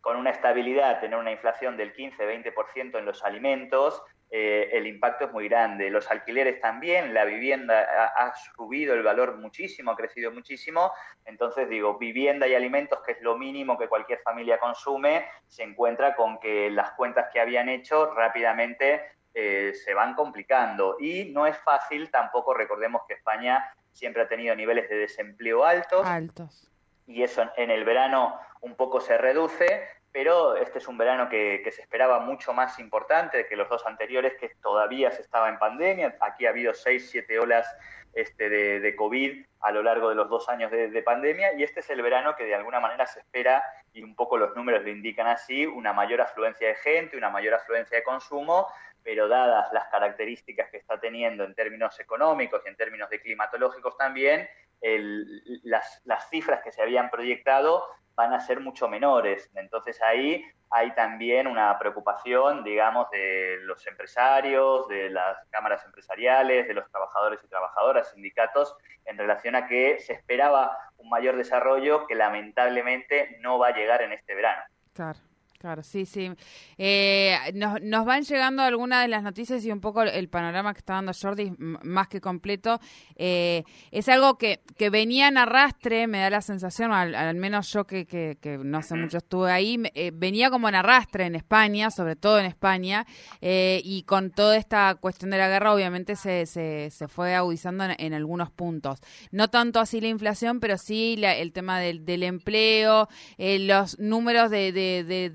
con 0.00 0.16
una 0.16 0.30
estabilidad, 0.30 1.00
tener 1.00 1.18
una 1.18 1.32
inflación 1.32 1.76
del 1.76 1.92
15-20% 1.94 2.98
en 2.98 3.04
los 3.04 3.24
alimentos, 3.24 4.02
eh, 4.30 4.70
el 4.72 4.86
impacto 4.86 5.24
es 5.24 5.32
muy 5.32 5.48
grande. 5.48 5.90
Los 5.90 6.10
alquileres 6.10 6.60
también, 6.60 7.12
la 7.12 7.24
vivienda 7.24 7.80
ha, 7.80 8.26
ha, 8.26 8.34
subido 8.36 8.94
el 8.94 9.02
valor 9.02 9.36
muchísimo, 9.36 9.90
ha 9.90 9.96
crecido 9.96 10.30
muchísimo. 10.30 10.92
Entonces, 11.24 11.68
digo, 11.68 11.98
vivienda 11.98 12.46
y 12.46 12.54
alimentos, 12.54 13.00
que 13.04 13.12
es 13.12 13.20
lo 13.22 13.36
mínimo 13.36 13.76
que 13.76 13.88
cualquier 13.88 14.20
familia 14.20 14.58
consume, 14.58 15.26
se 15.48 15.64
encuentra 15.64 16.14
con 16.14 16.38
que 16.38 16.70
las 16.70 16.92
cuentas 16.92 17.26
que 17.32 17.40
habían 17.40 17.68
hecho 17.68 18.14
rápidamente 18.14 19.02
eh, 19.34 19.72
se 19.74 19.94
van 19.94 20.14
complicando. 20.14 20.96
Y 21.00 21.26
no 21.26 21.46
es 21.46 21.56
fácil 21.58 22.10
tampoco, 22.10 22.54
recordemos 22.54 23.02
que 23.06 23.14
España 23.14 23.72
siempre 23.92 24.22
ha 24.22 24.28
tenido 24.28 24.54
niveles 24.54 24.88
de 24.88 24.96
desempleo 24.96 25.64
altos. 25.64 26.06
Altos. 26.06 26.70
Y 27.06 27.22
eso 27.22 27.48
en 27.56 27.70
el 27.70 27.84
verano 27.84 28.38
un 28.60 28.74
poco 28.74 29.00
se 29.00 29.18
reduce, 29.18 29.88
pero 30.12 30.56
este 30.56 30.78
es 30.78 30.88
un 30.88 30.98
verano 30.98 31.28
que, 31.28 31.62
se 31.70 31.82
esperaba 31.82 32.20
mucho 32.20 32.52
más 32.52 32.78
importante 32.78 33.46
que 33.46 33.56
los 33.56 33.68
dos 33.68 33.86
anteriores, 33.86 34.34
que 34.34 34.48
todavía 34.60 35.10
se 35.10 35.22
estaba 35.22 35.48
en 35.48 35.58
pandemia. 35.58 36.16
Aquí 36.20 36.46
ha 36.46 36.50
habido 36.50 36.74
seis, 36.74 37.08
siete 37.10 37.38
olas 37.38 37.66
este, 38.12 38.48
de, 38.48 38.96
COVID 38.96 39.46
a 39.60 39.70
lo 39.70 39.82
largo 39.82 40.08
de 40.08 40.16
los 40.16 40.28
dos 40.28 40.48
años 40.48 40.70
de, 40.70 40.90
de, 40.90 41.02
pandemia 41.02 41.52
y 41.54 41.62
este 41.62 41.80
es 41.80 41.90
el 41.90 42.02
verano 42.02 42.34
que 42.34 42.44
de 42.44 42.54
alguna 42.56 42.80
manera 42.80 43.06
se 43.06 43.20
espera, 43.20 43.62
y 43.92 44.02
un 44.02 44.16
poco 44.16 44.36
los 44.36 44.56
números 44.56 44.82
lo 44.82 44.90
indican 44.90 45.28
así, 45.28 45.66
una 45.66 45.92
mayor 45.92 46.20
afluencia 46.20 46.68
de 46.68 46.74
gente, 46.76 47.16
una 47.16 47.30
mayor 47.30 47.54
afluencia 47.54 47.96
de 47.96 48.02
consumo, 48.02 48.66
pero 49.02 49.28
dadas 49.28 49.72
las 49.72 49.88
características 49.88 50.70
que 50.70 50.78
está 50.78 50.98
teniendo 51.00 51.44
en 51.44 51.54
términos 51.54 51.98
económicos 52.00 52.62
y 52.64 52.68
en 52.68 52.76
términos 52.76 53.08
de 53.10 53.20
climatológicos 53.20 53.96
también, 53.96 54.48
las, 55.62 56.02
cifras 56.30 56.62
que 56.62 56.72
se 56.72 56.82
habían 56.82 57.10
proyectado 57.10 57.84
van 58.14 58.32
a 58.32 58.40
ser 58.40 58.60
mucho 58.60 58.88
menores. 58.88 59.50
Entonces 59.54 60.00
ahí 60.02 60.44
hay 60.70 60.94
también 60.94 61.46
una 61.46 61.78
preocupación, 61.78 62.62
digamos, 62.62 63.10
de 63.10 63.58
los 63.62 63.84
empresarios, 63.86 64.86
de 64.88 65.10
las 65.10 65.38
cámaras 65.50 65.84
empresariales, 65.84 66.68
de 66.68 66.74
los 66.74 66.88
trabajadores 66.90 67.40
y 67.42 67.48
trabajadoras, 67.48 68.10
sindicatos, 68.10 68.76
en 69.04 69.18
relación 69.18 69.56
a 69.56 69.66
que 69.66 69.98
se 69.98 70.12
esperaba 70.12 70.76
un 70.98 71.08
mayor 71.08 71.36
desarrollo 71.36 72.06
que 72.06 72.14
lamentablemente 72.14 73.38
no 73.40 73.58
va 73.58 73.68
a 73.68 73.76
llegar 73.76 74.02
en 74.02 74.12
este 74.12 74.34
verano. 74.34 74.62
Claro. 74.92 75.18
Claro, 75.60 75.82
sí, 75.82 76.06
sí. 76.06 76.30
Eh, 76.78 77.36
nos, 77.52 77.82
nos, 77.82 78.06
van 78.06 78.22
llegando 78.22 78.62
algunas 78.62 79.02
de 79.02 79.08
las 79.08 79.22
noticias 79.22 79.62
y 79.62 79.70
un 79.70 79.82
poco 79.82 80.00
el 80.00 80.30
panorama 80.30 80.72
que 80.72 80.78
está 80.78 80.94
dando 80.94 81.12
Jordi 81.12 81.52
más 81.58 82.08
que 82.08 82.22
completo. 82.22 82.80
Eh, 83.14 83.64
es 83.90 84.08
algo 84.08 84.38
que, 84.38 84.62
que 84.78 84.88
venía 84.88 85.28
en 85.28 85.36
arrastre, 85.36 86.06
me 86.06 86.20
da 86.20 86.30
la 86.30 86.40
sensación, 86.40 86.92
al, 86.92 87.34
menos 87.34 87.70
yo 87.74 87.84
que, 87.84 88.06
que, 88.06 88.58
no 88.64 88.82
sé 88.82 88.94
mucho 88.94 89.18
estuve 89.18 89.52
ahí, 89.52 89.78
eh, 89.94 90.12
venía 90.14 90.48
como 90.48 90.66
en 90.70 90.76
arrastre 90.76 91.26
en 91.26 91.34
España, 91.34 91.90
sobre 91.90 92.16
todo 92.16 92.38
en 92.38 92.46
España, 92.46 93.06
y 93.42 94.02
con 94.04 94.30
toda 94.30 94.56
esta 94.56 94.94
cuestión 94.94 95.30
de 95.30 95.36
la 95.36 95.48
guerra 95.48 95.74
obviamente 95.74 96.16
se, 96.16 96.46
se, 96.46 96.88
se 96.90 97.06
fue 97.06 97.34
agudizando 97.34 97.84
en, 97.98 98.14
algunos 98.14 98.50
puntos. 98.50 99.00
No 99.30 99.48
tanto 99.48 99.78
así 99.78 100.00
la 100.00 100.08
inflación, 100.08 100.58
pero 100.58 100.78
sí 100.78 101.22
el 101.22 101.52
tema 101.52 101.80
del, 101.80 102.06
del 102.06 102.22
empleo, 102.22 103.10
los 103.36 103.98
números 103.98 104.50
de 104.50 104.70
de, 104.72 105.30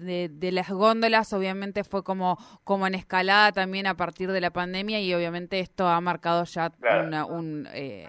las 0.52 0.70
góndolas 0.70 1.34
obviamente 1.34 1.84
fue 1.84 2.04
como, 2.04 2.38
como 2.64 2.88
en 2.88 2.96
escalada 2.96 3.52
también 3.52 3.88
a 3.88 3.96
partir 3.96 4.32
de 4.32 4.42
la 4.42 4.52
pandemia 4.52 5.02
y 5.02 5.14
obviamente 5.14 5.60
esto 5.60 5.88
ha 5.88 6.00
marcado 6.02 6.44
ya 6.46 6.72
una, 7.00 7.28
eh, 7.74 8.08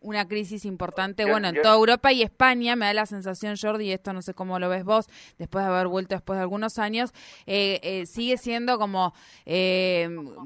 una 0.00 0.26
crisis 0.26 0.64
importante, 0.64 1.24
bueno, 1.24 1.48
en 1.48 1.60
toda 1.62 1.74
Europa 1.74 2.12
y 2.12 2.22
España, 2.22 2.76
me 2.76 2.86
da 2.86 2.94
la 2.94 3.06
sensación, 3.06 3.56
Jordi, 3.60 3.86
y 3.86 3.92
esto 3.92 4.12
no 4.12 4.22
sé 4.22 4.34
cómo 4.34 4.58
lo 4.58 4.68
ves 4.68 4.84
vos, 4.84 5.06
después 5.38 5.64
de 5.64 5.70
haber 5.70 5.88
vuelto 5.88 6.14
después 6.14 6.36
de 6.36 6.42
algunos 6.42 6.78
años, 6.78 7.12
eh, 7.46 7.80
eh, 7.82 8.06
sigue 8.06 8.36
siendo 8.36 8.78
como, 8.78 9.14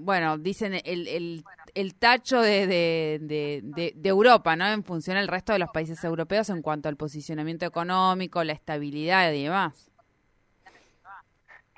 bueno, 0.00 0.38
dicen 0.38 0.74
el, 0.84 1.08
el, 1.08 1.44
el 1.74 1.94
tacho 1.94 2.40
de, 2.40 2.66
de, 2.66 3.92
de, 3.94 4.08
Europa, 4.08 4.56
¿no? 4.56 4.66
En 4.66 4.84
función 4.84 5.16
al 5.16 5.28
resto 5.28 5.52
de 5.52 5.58
los 5.58 5.70
países 5.70 6.02
europeos 6.02 6.48
en 6.50 6.62
cuanto 6.62 6.88
al 6.88 6.96
posicionamiento 6.96 7.66
económico, 7.66 8.42
la 8.44 8.52
estabilidad 8.52 9.32
y 9.32 9.44
demás. 9.44 9.90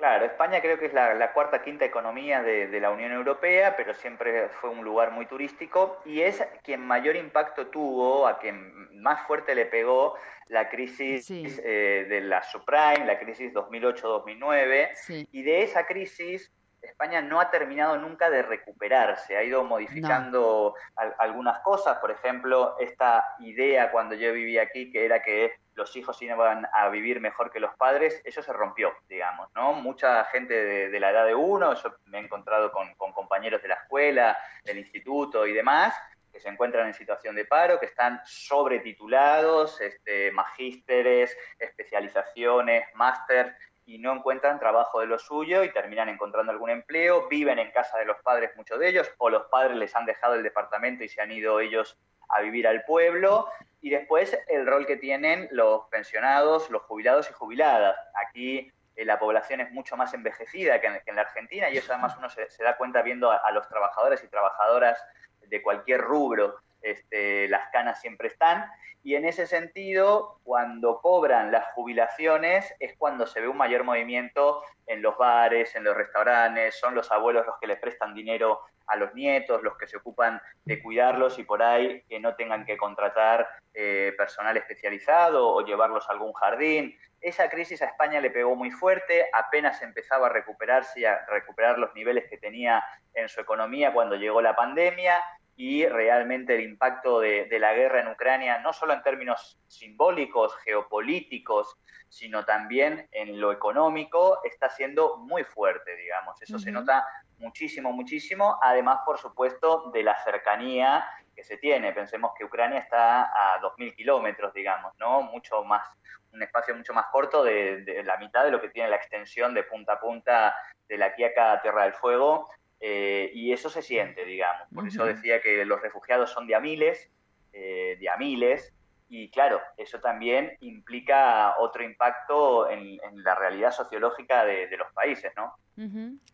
Claro, 0.01 0.25
España 0.25 0.61
creo 0.61 0.79
que 0.79 0.87
es 0.87 0.93
la, 0.93 1.31
cuarta, 1.31 1.61
quinta 1.61 1.85
economía 1.85 2.41
de, 2.41 2.79
la 2.79 2.89
Unión 2.89 3.11
Europea, 3.11 3.77
pero 3.77 3.93
siempre 3.93 4.49
fue 4.49 4.71
un 4.71 4.83
lugar 4.83 5.11
muy 5.11 5.27
turístico 5.27 6.01
y 6.05 6.21
es 6.21 6.43
quien 6.63 6.81
mayor 6.81 7.15
impacto 7.15 7.67
tuvo, 7.67 8.25
a 8.25 8.39
quien 8.39 8.99
más 8.99 9.27
fuerte 9.27 9.53
le 9.53 9.67
pegó 9.67 10.15
la 10.47 10.69
crisis 10.69 11.29
eh, 11.29 12.07
de 12.09 12.21
la 12.21 12.41
subprime, 12.41 13.05
la 13.05 13.19
crisis 13.19 13.53
2008-2009, 13.53 15.27
y 15.31 15.43
de 15.43 15.61
esa 15.61 15.85
crisis 15.85 16.51
España 16.81 17.21
no 17.21 17.39
ha 17.39 17.51
terminado 17.51 17.95
nunca 17.97 18.31
de 18.31 18.41
recuperarse, 18.41 19.37
ha 19.37 19.43
ido 19.43 19.63
modificando 19.63 20.73
algunas 21.19 21.59
cosas, 21.59 21.99
por 21.99 22.09
ejemplo, 22.09 22.75
esta 22.79 23.23
idea 23.37 23.91
cuando 23.91 24.15
yo 24.15 24.33
vivía 24.33 24.63
aquí, 24.63 24.91
que 24.91 25.05
era 25.05 25.21
que 25.21 25.45
los 25.75 25.95
hijos 25.95 26.21
iban 26.21 26.67
a 26.73 26.89
vivir 26.89 27.21
mejor 27.21 27.51
que 27.51 27.59
los 27.59 27.73
padres, 27.75 28.21
eso 28.23 28.41
se 28.41 28.53
rompió, 28.53 28.93
digamos, 29.07 29.49
¿no? 29.55 29.73
Mucha 29.73 30.25
gente 30.25 30.53
de, 30.89 30.99
la 30.99 31.11
edad 31.11 31.25
de 31.25 31.35
uno, 31.35 31.73
yo 31.73 31.95
me 32.05 32.19
he 32.19 32.21
encontrado 32.21 32.71
con, 32.71 32.93
compañeros 33.13 33.61
de 33.61 33.69
la 33.69 33.75
escuela, 33.75 34.37
del 34.63 34.79
instituto 34.79 35.47
y 35.47 35.53
demás, 35.53 35.93
que 36.31 36.39
se 36.39 36.49
encuentran 36.49 36.87
en 36.87 36.93
situación 36.93 37.35
de 37.35 37.45
paro, 37.45 37.79
que 37.79 37.85
están 37.85 38.21
sobretitulados, 38.25 39.81
este, 39.81 40.31
magísteres, 40.31 41.35
especializaciones, 41.59 42.85
máster, 42.95 43.55
y 43.85 43.97
no 43.97 44.13
encuentran 44.13 44.59
trabajo 44.59 44.99
de 45.01 45.07
lo 45.07 45.19
suyo 45.19 45.63
y 45.63 45.73
terminan 45.73 46.07
encontrando 46.07 46.51
algún 46.51 46.69
empleo, 46.69 47.27
viven 47.27 47.59
en 47.59 47.71
casa 47.71 47.97
de 47.97 48.05
los 48.05 48.17
padres 48.21 48.51
muchos 48.55 48.79
de 48.79 48.89
ellos, 48.89 49.11
o 49.17 49.29
los 49.29 49.47
padres 49.47 49.75
les 49.75 49.95
han 49.95 50.05
dejado 50.05 50.35
el 50.35 50.43
departamento 50.43 51.03
y 51.03 51.09
se 51.09 51.21
han 51.21 51.31
ido 51.31 51.59
ellos 51.59 51.97
a 52.29 52.41
vivir 52.41 52.67
al 52.67 52.83
pueblo, 52.85 53.49
y 53.81 53.89
después 53.89 54.37
el 54.47 54.67
rol 54.67 54.85
que 54.85 54.95
tienen 54.95 55.47
los 55.51 55.87
pensionados, 55.87 56.69
los 56.69 56.83
jubilados 56.83 57.29
y 57.29 57.33
jubiladas. 57.33 57.97
Aquí 58.27 58.71
eh, 58.95 59.05
la 59.05 59.19
población 59.19 59.59
es 59.59 59.71
mucho 59.71 59.97
más 59.97 60.13
envejecida 60.13 60.79
que 60.79 60.87
en, 60.87 61.15
la 61.15 61.23
Argentina 61.23 61.69
y 61.69 61.77
eso 61.77 61.91
además 61.91 62.15
uno 62.17 62.29
se, 62.29 62.47
da 62.63 62.77
cuenta 62.77 63.01
viendo 63.01 63.31
a, 63.31 63.51
los 63.51 63.67
trabajadores 63.67 64.23
y 64.23 64.27
trabajadoras 64.27 65.03
de 65.47 65.61
cualquier 65.63 66.01
rubro, 66.01 66.59
este, 66.81 67.47
las 67.47 67.69
canas 67.71 68.01
siempre 68.01 68.27
están. 68.27 68.65
Y 69.03 69.15
en 69.15 69.25
ese 69.25 69.47
sentido, 69.47 70.39
cuando 70.43 71.01
cobran 71.01 71.51
las 71.51 71.71
jubilaciones 71.73 72.71
es 72.79 72.95
cuando 72.97 73.25
se 73.25 73.41
ve 73.41 73.47
un 73.47 73.57
mayor 73.57 73.83
movimiento 73.83 74.61
en 74.85 75.01
los 75.01 75.17
bares, 75.17 75.75
en 75.75 75.83
los 75.83 75.95
restaurantes, 75.95 76.79
son 76.79 76.93
los 76.93 77.11
abuelos 77.11 77.45
los 77.47 77.55
que 77.59 77.67
les 77.67 77.79
prestan 77.79 78.13
dinero 78.13 78.59
a 78.87 78.97
los 78.97 79.13
nietos, 79.15 79.63
los 79.63 79.77
que 79.77 79.87
se 79.87 79.97
ocupan 79.97 80.39
de 80.65 80.83
cuidarlos 80.83 81.39
y 81.39 81.43
por 81.43 81.63
ahí 81.63 82.03
que 82.09 82.19
no 82.19 82.35
tengan 82.35 82.65
que 82.65 82.77
contratar 82.77 83.47
eh, 83.73 84.13
personal 84.17 84.55
especializado 84.57 85.47
o 85.47 85.65
llevarlos 85.65 86.07
a 86.07 86.13
algún 86.13 86.33
jardín. 86.33 86.95
Esa 87.21 87.49
crisis 87.49 87.81
a 87.81 87.85
España 87.85 88.19
le 88.19 88.31
pegó 88.31 88.55
muy 88.55 88.69
fuerte, 88.69 89.25
apenas 89.33 89.81
empezaba 89.81 90.27
a 90.27 90.29
recuperarse 90.29 91.07
a 91.07 91.25
recuperar 91.27 91.79
los 91.79 91.93
niveles 91.95 92.25
que 92.29 92.37
tenía 92.37 92.83
en 93.13 93.29
su 93.29 93.41
economía 93.41 93.93
cuando 93.93 94.15
llegó 94.15 94.41
la 94.41 94.55
pandemia 94.55 95.23
y 95.55 95.85
realmente 95.85 96.55
el 96.55 96.61
impacto 96.61 97.19
de, 97.19 97.47
la 97.59 97.73
guerra 97.73 98.01
en 98.01 98.07
Ucrania, 98.07 98.59
no 98.59 98.73
solo 98.73 98.93
en 98.93 99.03
términos 99.03 99.59
simbólicos, 99.67 100.55
geopolíticos, 100.63 101.77
sino 102.09 102.43
también 102.45 103.07
en 103.11 103.39
lo 103.39 103.51
económico, 103.51 104.39
está 104.43 104.69
siendo 104.69 105.17
muy 105.17 105.43
fuerte, 105.43 105.95
digamos. 105.95 106.41
Eso 106.41 106.59
se 106.59 106.71
nota 106.71 107.05
muchísimo, 107.37 107.91
muchísimo, 107.91 108.57
además, 108.61 108.99
por 109.05 109.17
supuesto, 109.17 109.91
de 109.93 110.03
la 110.03 110.21
cercanía 110.23 111.05
que 111.35 111.43
se 111.43 111.57
tiene. 111.57 111.93
Pensemos 111.93 112.31
que 112.37 112.45
Ucrania 112.45 112.79
está 112.79 113.23
a 113.23 113.61
2.000 113.61 113.95
kilómetros, 113.95 114.53
digamos, 114.53 114.93
¿no? 114.97 115.21
Mucho 115.21 115.63
más, 115.63 115.87
un 116.33 116.41
espacio 116.41 116.75
mucho 116.75 116.93
más 116.93 117.05
corto 117.11 117.43
de, 117.43 118.01
la 118.05 118.17
mitad 118.17 118.43
de 118.43 118.51
lo 118.51 118.61
que 118.61 118.69
tiene 118.69 118.89
la 118.89 118.95
extensión 118.97 119.53
de 119.53 119.63
punta 119.63 119.93
a 119.93 119.99
punta 119.99 120.55
de 120.87 120.97
la 120.97 121.13
Quiaca 121.15 121.53
a 121.53 121.61
Tierra 121.61 121.83
del 121.83 121.93
Fuego, 121.93 122.49
eh, 122.81 123.29
y 123.33 123.53
eso 123.53 123.69
se 123.69 123.83
siente, 123.83 124.25
digamos. 124.25 124.67
Por 124.73 124.87
eso 124.87 125.05
decía 125.05 125.39
que 125.39 125.63
los 125.65 125.79
refugiados 125.81 126.31
son 126.31 126.47
de 126.47 126.55
a 126.55 126.59
miles, 126.59 127.11
eh, 127.53 127.95
de 127.99 128.09
a 128.09 128.17
miles, 128.17 128.73
y 129.07 129.29
claro, 129.29 129.61
eso 129.77 129.99
también 129.99 130.57
implica 130.61 131.55
otro 131.59 131.83
impacto 131.83 132.69
en, 132.69 132.97
la 133.23 133.35
realidad 133.35 133.71
sociológica 133.71 134.45
de, 134.45 134.75
los 134.77 134.91
países, 134.93 135.31
¿no? 135.35 135.53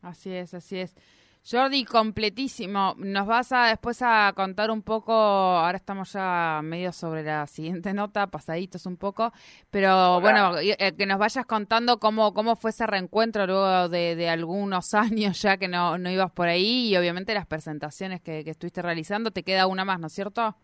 Así 0.02 0.34
es, 0.34 0.54
así 0.54 0.80
es. 0.80 0.96
Jordi, 1.44 1.86
completísimo. 1.86 2.96
Nos 2.98 3.26
vas 3.26 3.52
a 3.52 3.68
después 3.68 4.02
a 4.02 4.34
contar 4.36 4.70
un 4.70 4.82
poco, 4.82 5.14
ahora 5.14 5.78
estamos 5.78 6.12
ya 6.12 6.60
medio 6.64 6.92
sobre 6.92 7.24
la 7.24 7.48
siguiente 7.48 7.94
nota, 7.94 8.28
pasaditos 8.28 8.86
un 8.86 8.98
poco, 8.98 9.32
pero 9.70 10.20
bueno, 10.20 10.58
eh, 10.58 10.94
que 10.98 11.06
nos 11.06 11.18
vayas 11.20 11.46
contando 11.46 12.00
cómo, 12.00 12.34
cómo 12.34 12.58
fue 12.58 12.72
ese 12.72 12.86
reencuentro 12.86 13.48
luego 13.48 13.88
de, 13.90 14.30
algunos 14.30 14.94
años 14.94 15.42
ya 15.42 15.58
que 15.58 15.68
no, 15.68 15.98
no 15.98 16.10
ibas 16.12 16.32
por 16.32 16.48
ahí 16.48 16.90
y 16.90 16.98
obviamente 16.98 17.34
las 17.34 17.48
presentaciones 17.48 18.22
que, 18.22 18.44
que 18.44 18.52
estuviste 18.52 18.82
realizando. 18.82 19.32
Te 19.32 19.44
queda 19.44 19.68
una 19.68 19.86
más, 19.86 20.00
¿no 20.00 20.08
es 20.08 20.14
cierto? 20.14 20.58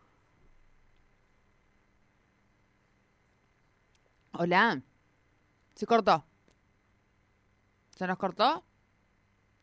Hola. 4.33 4.81
¿Se 5.75 5.85
cortó? 5.85 6.25
¿Se 7.95 8.07
nos 8.07 8.17
cortó? 8.17 8.63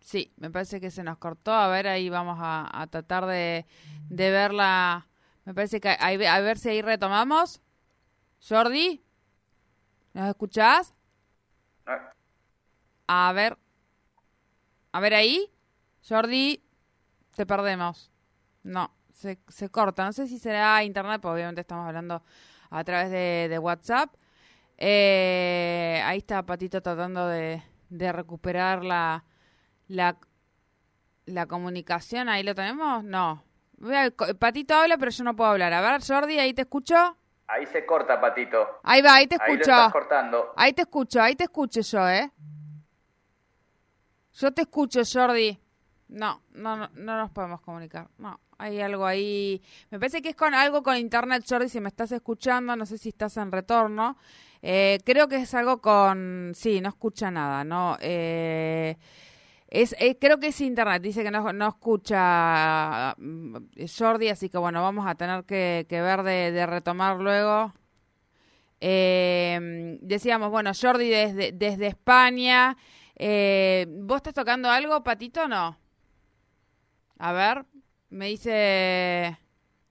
Sí, 0.00 0.33
me 0.37 0.50
parece 0.50 0.80
que 0.80 0.90
se 0.90 1.02
nos 1.02 1.19
cortó. 1.19 1.52
A 1.52 1.69
ver, 1.69 1.87
ahí 1.87 2.09
vamos 2.09 2.38
a, 2.40 2.87
tratar 2.90 3.26
de, 3.26 3.66
de 4.09 4.30
verla. 4.30 5.07
Me 5.45 5.54
parece 5.54 5.80
que 5.80 5.88
a 5.88 6.40
ver 6.40 6.59
si 6.59 6.71
ahí 6.71 6.83
retomamos. 6.83 7.62
Jordi, 8.47 9.04
¿nos 10.14 10.28
escuchás? 10.28 10.95
A 13.06 13.32
ver. 13.32 13.58
A 14.93 15.00
ver 15.00 15.15
ahí. 15.15 15.50
Jordi, 16.08 16.63
te 17.36 17.47
perdemos. 17.47 18.10
No, 18.63 18.93
se, 19.13 19.39
se 19.49 19.69
corta. 19.69 20.04
No 20.04 20.13
sé 20.13 20.26
si 20.26 20.39
será 20.39 20.82
internet, 20.82 21.21
porque 21.21 21.34
obviamente 21.34 21.60
estamos 21.60 21.86
hablando 21.86 22.23
a 22.71 22.84
través 22.84 23.10
de, 23.10 23.49
de 23.49 23.58
WhatsApp. 23.58 24.15
Eh, 24.78 26.00
ahí 26.04 26.19
está 26.19 26.43
Patito 26.45 26.80
tratando 26.80 27.26
de, 27.28 27.63
de 27.91 28.13
recuperar 28.13 28.82
la, 28.82 29.25
la, 29.91 30.17
la 31.26 31.47
comunicación, 31.47 32.29
ahí 32.29 32.43
lo 32.43 32.55
tenemos, 32.55 33.03
no. 33.03 33.43
Patito 34.39 34.75
habla, 34.75 34.97
pero 34.99 35.11
yo 35.11 35.25
no 35.25 35.35
puedo 35.35 35.50
hablar. 35.50 35.73
A 35.73 35.81
ver, 35.81 36.00
Jordi, 36.07 36.39
ahí 36.39 36.55
te 36.55 36.63
escucho. 36.63 37.17
Ahí 37.49 37.67
se 37.67 37.85
corta, 37.85 38.21
Patito. 38.21 38.81
Ahí 38.85 39.03
va, 39.03 39.15
ahí 39.17 39.26
te 39.26 39.35
escucho. 39.35 39.75
Ahí 39.75 39.91
cortando. 39.91 40.53
Ahí 40.57 40.73
te 40.73 40.83
escucho, 40.83 41.21
ahí 41.21 41.35
te 41.35 41.45
escucho 41.45 41.81
yo, 41.81 42.09
¿eh? 42.09 42.31
Yo 44.35 44.53
te 44.53 44.63
escucho, 44.63 45.00
Jordi. 45.11 45.59
No, 46.09 46.43
no, 46.53 46.76
no, 46.76 46.89
no 46.95 47.17
nos 47.17 47.31
podemos 47.33 47.61
comunicar. 47.63 48.09
No, 48.19 48.39
hay 48.59 48.81
algo 48.81 49.05
ahí. 49.05 49.61
Me 49.91 49.99
parece 49.99 50.23
que 50.23 50.29
es 50.29 50.37
con 50.37 50.55
algo 50.55 50.85
con 50.85 50.97
internet, 50.97 51.45
Jordi, 51.49 51.69
si 51.69 51.81
me 51.81 51.89
estás 51.89 52.13
escuchando, 52.13 52.76
no 52.76 52.87
sé 52.87 52.97
si 52.97 53.09
estás 53.09 53.37
en 53.39 53.50
retorno. 53.50 54.17
Eh, 54.63 54.99
creo 55.05 55.26
que 55.26 55.37
es 55.37 55.55
algo 55.55 55.81
con... 55.81 56.53
Sí, 56.55 56.81
no 56.81 56.91
escucha 56.91 57.31
nada, 57.31 57.65
¿no? 57.65 57.97
Eh... 58.00 58.97
Es, 59.71 59.95
eh, 60.00 60.19
creo 60.19 60.39
que 60.41 60.49
es 60.49 60.61
internet, 60.61 61.00
dice 61.00 61.23
que 61.23 61.30
no, 61.30 61.52
no 61.52 61.69
escucha 61.69 63.15
mm, 63.17 63.56
Jordi, 63.97 64.28
así 64.28 64.49
que 64.49 64.59
bueno, 64.59 64.83
vamos 64.83 65.06
a 65.06 65.15
tener 65.15 65.45
que, 65.45 65.87
ver 65.89 66.25
de, 66.25 66.67
retomar 66.67 67.19
luego. 67.19 67.73
Eh, 68.80 69.99
decíamos, 70.02 70.50
bueno, 70.50 70.73
Jordi 70.75 71.09
desde, 71.09 71.52
desde 71.52 71.87
España. 71.87 72.76
Eh, 73.15 73.87
¿Vos 73.89 74.17
estás 74.17 74.35
tocando 74.35 74.69
algo, 74.71 75.04
Patito, 75.04 75.43
o 75.45 75.49
no? 75.49 75.78
A 77.19 77.33
ver, 77.33 77.65
me 78.11 78.26
dice... 78.28 79.39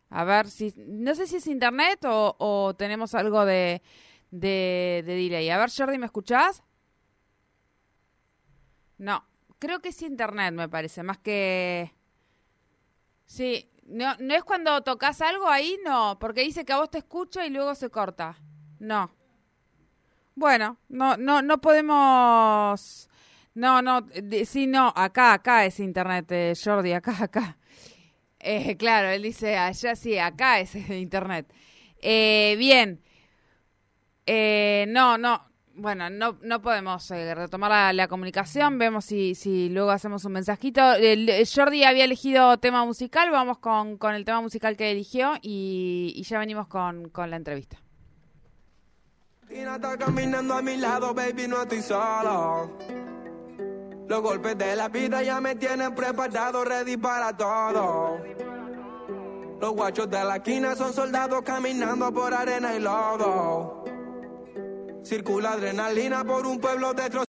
A 0.10 0.24
ver 0.26 0.50
si... 0.50 0.74
No 0.76 1.15
sé 1.15 1.28
si 1.28 1.38
es 1.38 1.48
internet 1.48 2.04
o, 2.06 2.36
o 2.39 2.76
tenemos 2.76 3.15
algo 3.15 3.46
de, 3.46 3.82
de, 4.32 5.04
de 5.06 5.15
delay. 5.15 5.50
A 5.52 5.58
ver, 5.58 5.70
Jordi, 5.76 5.98
¿me 5.98 6.08
escuchás? 6.08 6.63
No, 8.98 9.29
creo 9.60 9.80
que 9.80 9.89
es 9.89 10.02
internet, 10.02 10.54
me 10.54 10.69
parece, 10.69 11.04
más 11.04 11.17
que... 11.19 11.93
Sí, 13.26 13.69
no, 13.86 14.15
no 14.19 14.34
es 14.34 14.43
cuando 14.43 14.82
tocas 14.82 15.22
algo 15.22 15.48
ahí, 15.48 15.78
no, 15.86 16.17
porque 16.19 16.41
dice 16.41 16.65
que 16.65 16.74
a 16.74 16.78
vos 16.78 16.89
te 16.89 17.00
escucho 17.00 17.43
y 17.43 17.50
luego 17.50 17.76
se 17.76 17.89
corta. 17.89 18.38
No. 18.80 19.12
Bueno, 20.36 20.78
no, 20.88 21.17
no, 21.17 21.41
no 21.41 21.62
podemos... 21.62 23.10
No, 23.54 23.82
no, 23.82 24.08
sí, 24.45 24.67
no, 24.67 24.93
acá, 24.95 25.34
acá 25.34 25.65
es 25.65 25.80
internet, 25.80 26.32
eh, 26.32 26.54
Jordi, 26.62 26.93
acá, 26.93 27.15
acá. 27.19 27.58
Eh, 28.39 28.78
claro, 28.78 29.10
él 29.10 29.24
dice 29.24 29.58
allá, 29.58 29.95
sí, 29.95 30.17
acá 30.17 30.60
es 30.60 30.76
internet. 30.89 31.54
Eh, 32.02 32.56
bien. 32.58 33.02
Eh, 34.26 34.86
no, 34.89 35.17
no, 35.17 35.43
bueno, 35.80 36.10
no, 36.10 36.38
no 36.42 36.62
podemos 36.62 37.10
eh, 37.12 37.34
retomar 37.36 37.94
la, 37.94 38.08
comunicación. 38.08 38.78
Vemos 38.78 39.06
si, 39.06 39.36
si 39.36 39.70
luego 39.70 39.92
hacemos 39.92 40.26
un 40.26 40.34
mensajito. 40.34 40.82
Jordi 41.54 41.84
había 41.84 42.06
elegido 42.06 42.58
tema 42.58 42.86
musical. 42.86 43.32
Vamos 43.32 43.60
con, 43.60 43.98
con 43.98 44.15
el 44.15 44.26
tema 44.26 44.42
musical 44.42 44.78
que 44.78 44.92
eligió 44.92 45.34
y, 45.42 46.22
ya 46.24 46.39
venimos 46.39 46.68
con, 46.68 47.10
con 47.10 47.30
la 47.30 47.38
entrevista. 47.38 47.78
Tina 49.48 49.76
está 49.76 49.98
caminando 49.98 50.54
a 50.54 50.62
mi 50.62 50.78
lado, 50.78 51.13
baby, 51.13 51.48
no 51.48 51.63
estoy 51.63 51.82
solo. 51.82 52.78
Los 54.08 54.22
golpes 54.22 54.58
de 54.58 54.76
la 54.76 54.89
vida 54.89 55.24
ya 55.24 55.42
me 55.42 55.56
tienen 55.56 55.96
preparado, 55.96 56.63
ready 56.63 56.98
para 56.98 57.36
todo. 57.36 58.20
Los 59.60 59.74
guachos 59.74 60.10
de 60.10 60.24
la 60.24 60.38
esquina 60.38 60.76
son 60.76 60.94
soldados 60.94 61.42
caminando 61.42 62.13
por 62.13 62.34
arena 62.34 62.76
y 62.76 62.80
lodo. 62.80 63.84
Circula 65.04 65.54
adrenalina 65.54 66.24
por 66.24 66.46
un 66.46 66.60
pueblo 66.60 66.94
destrozado. 66.94 67.26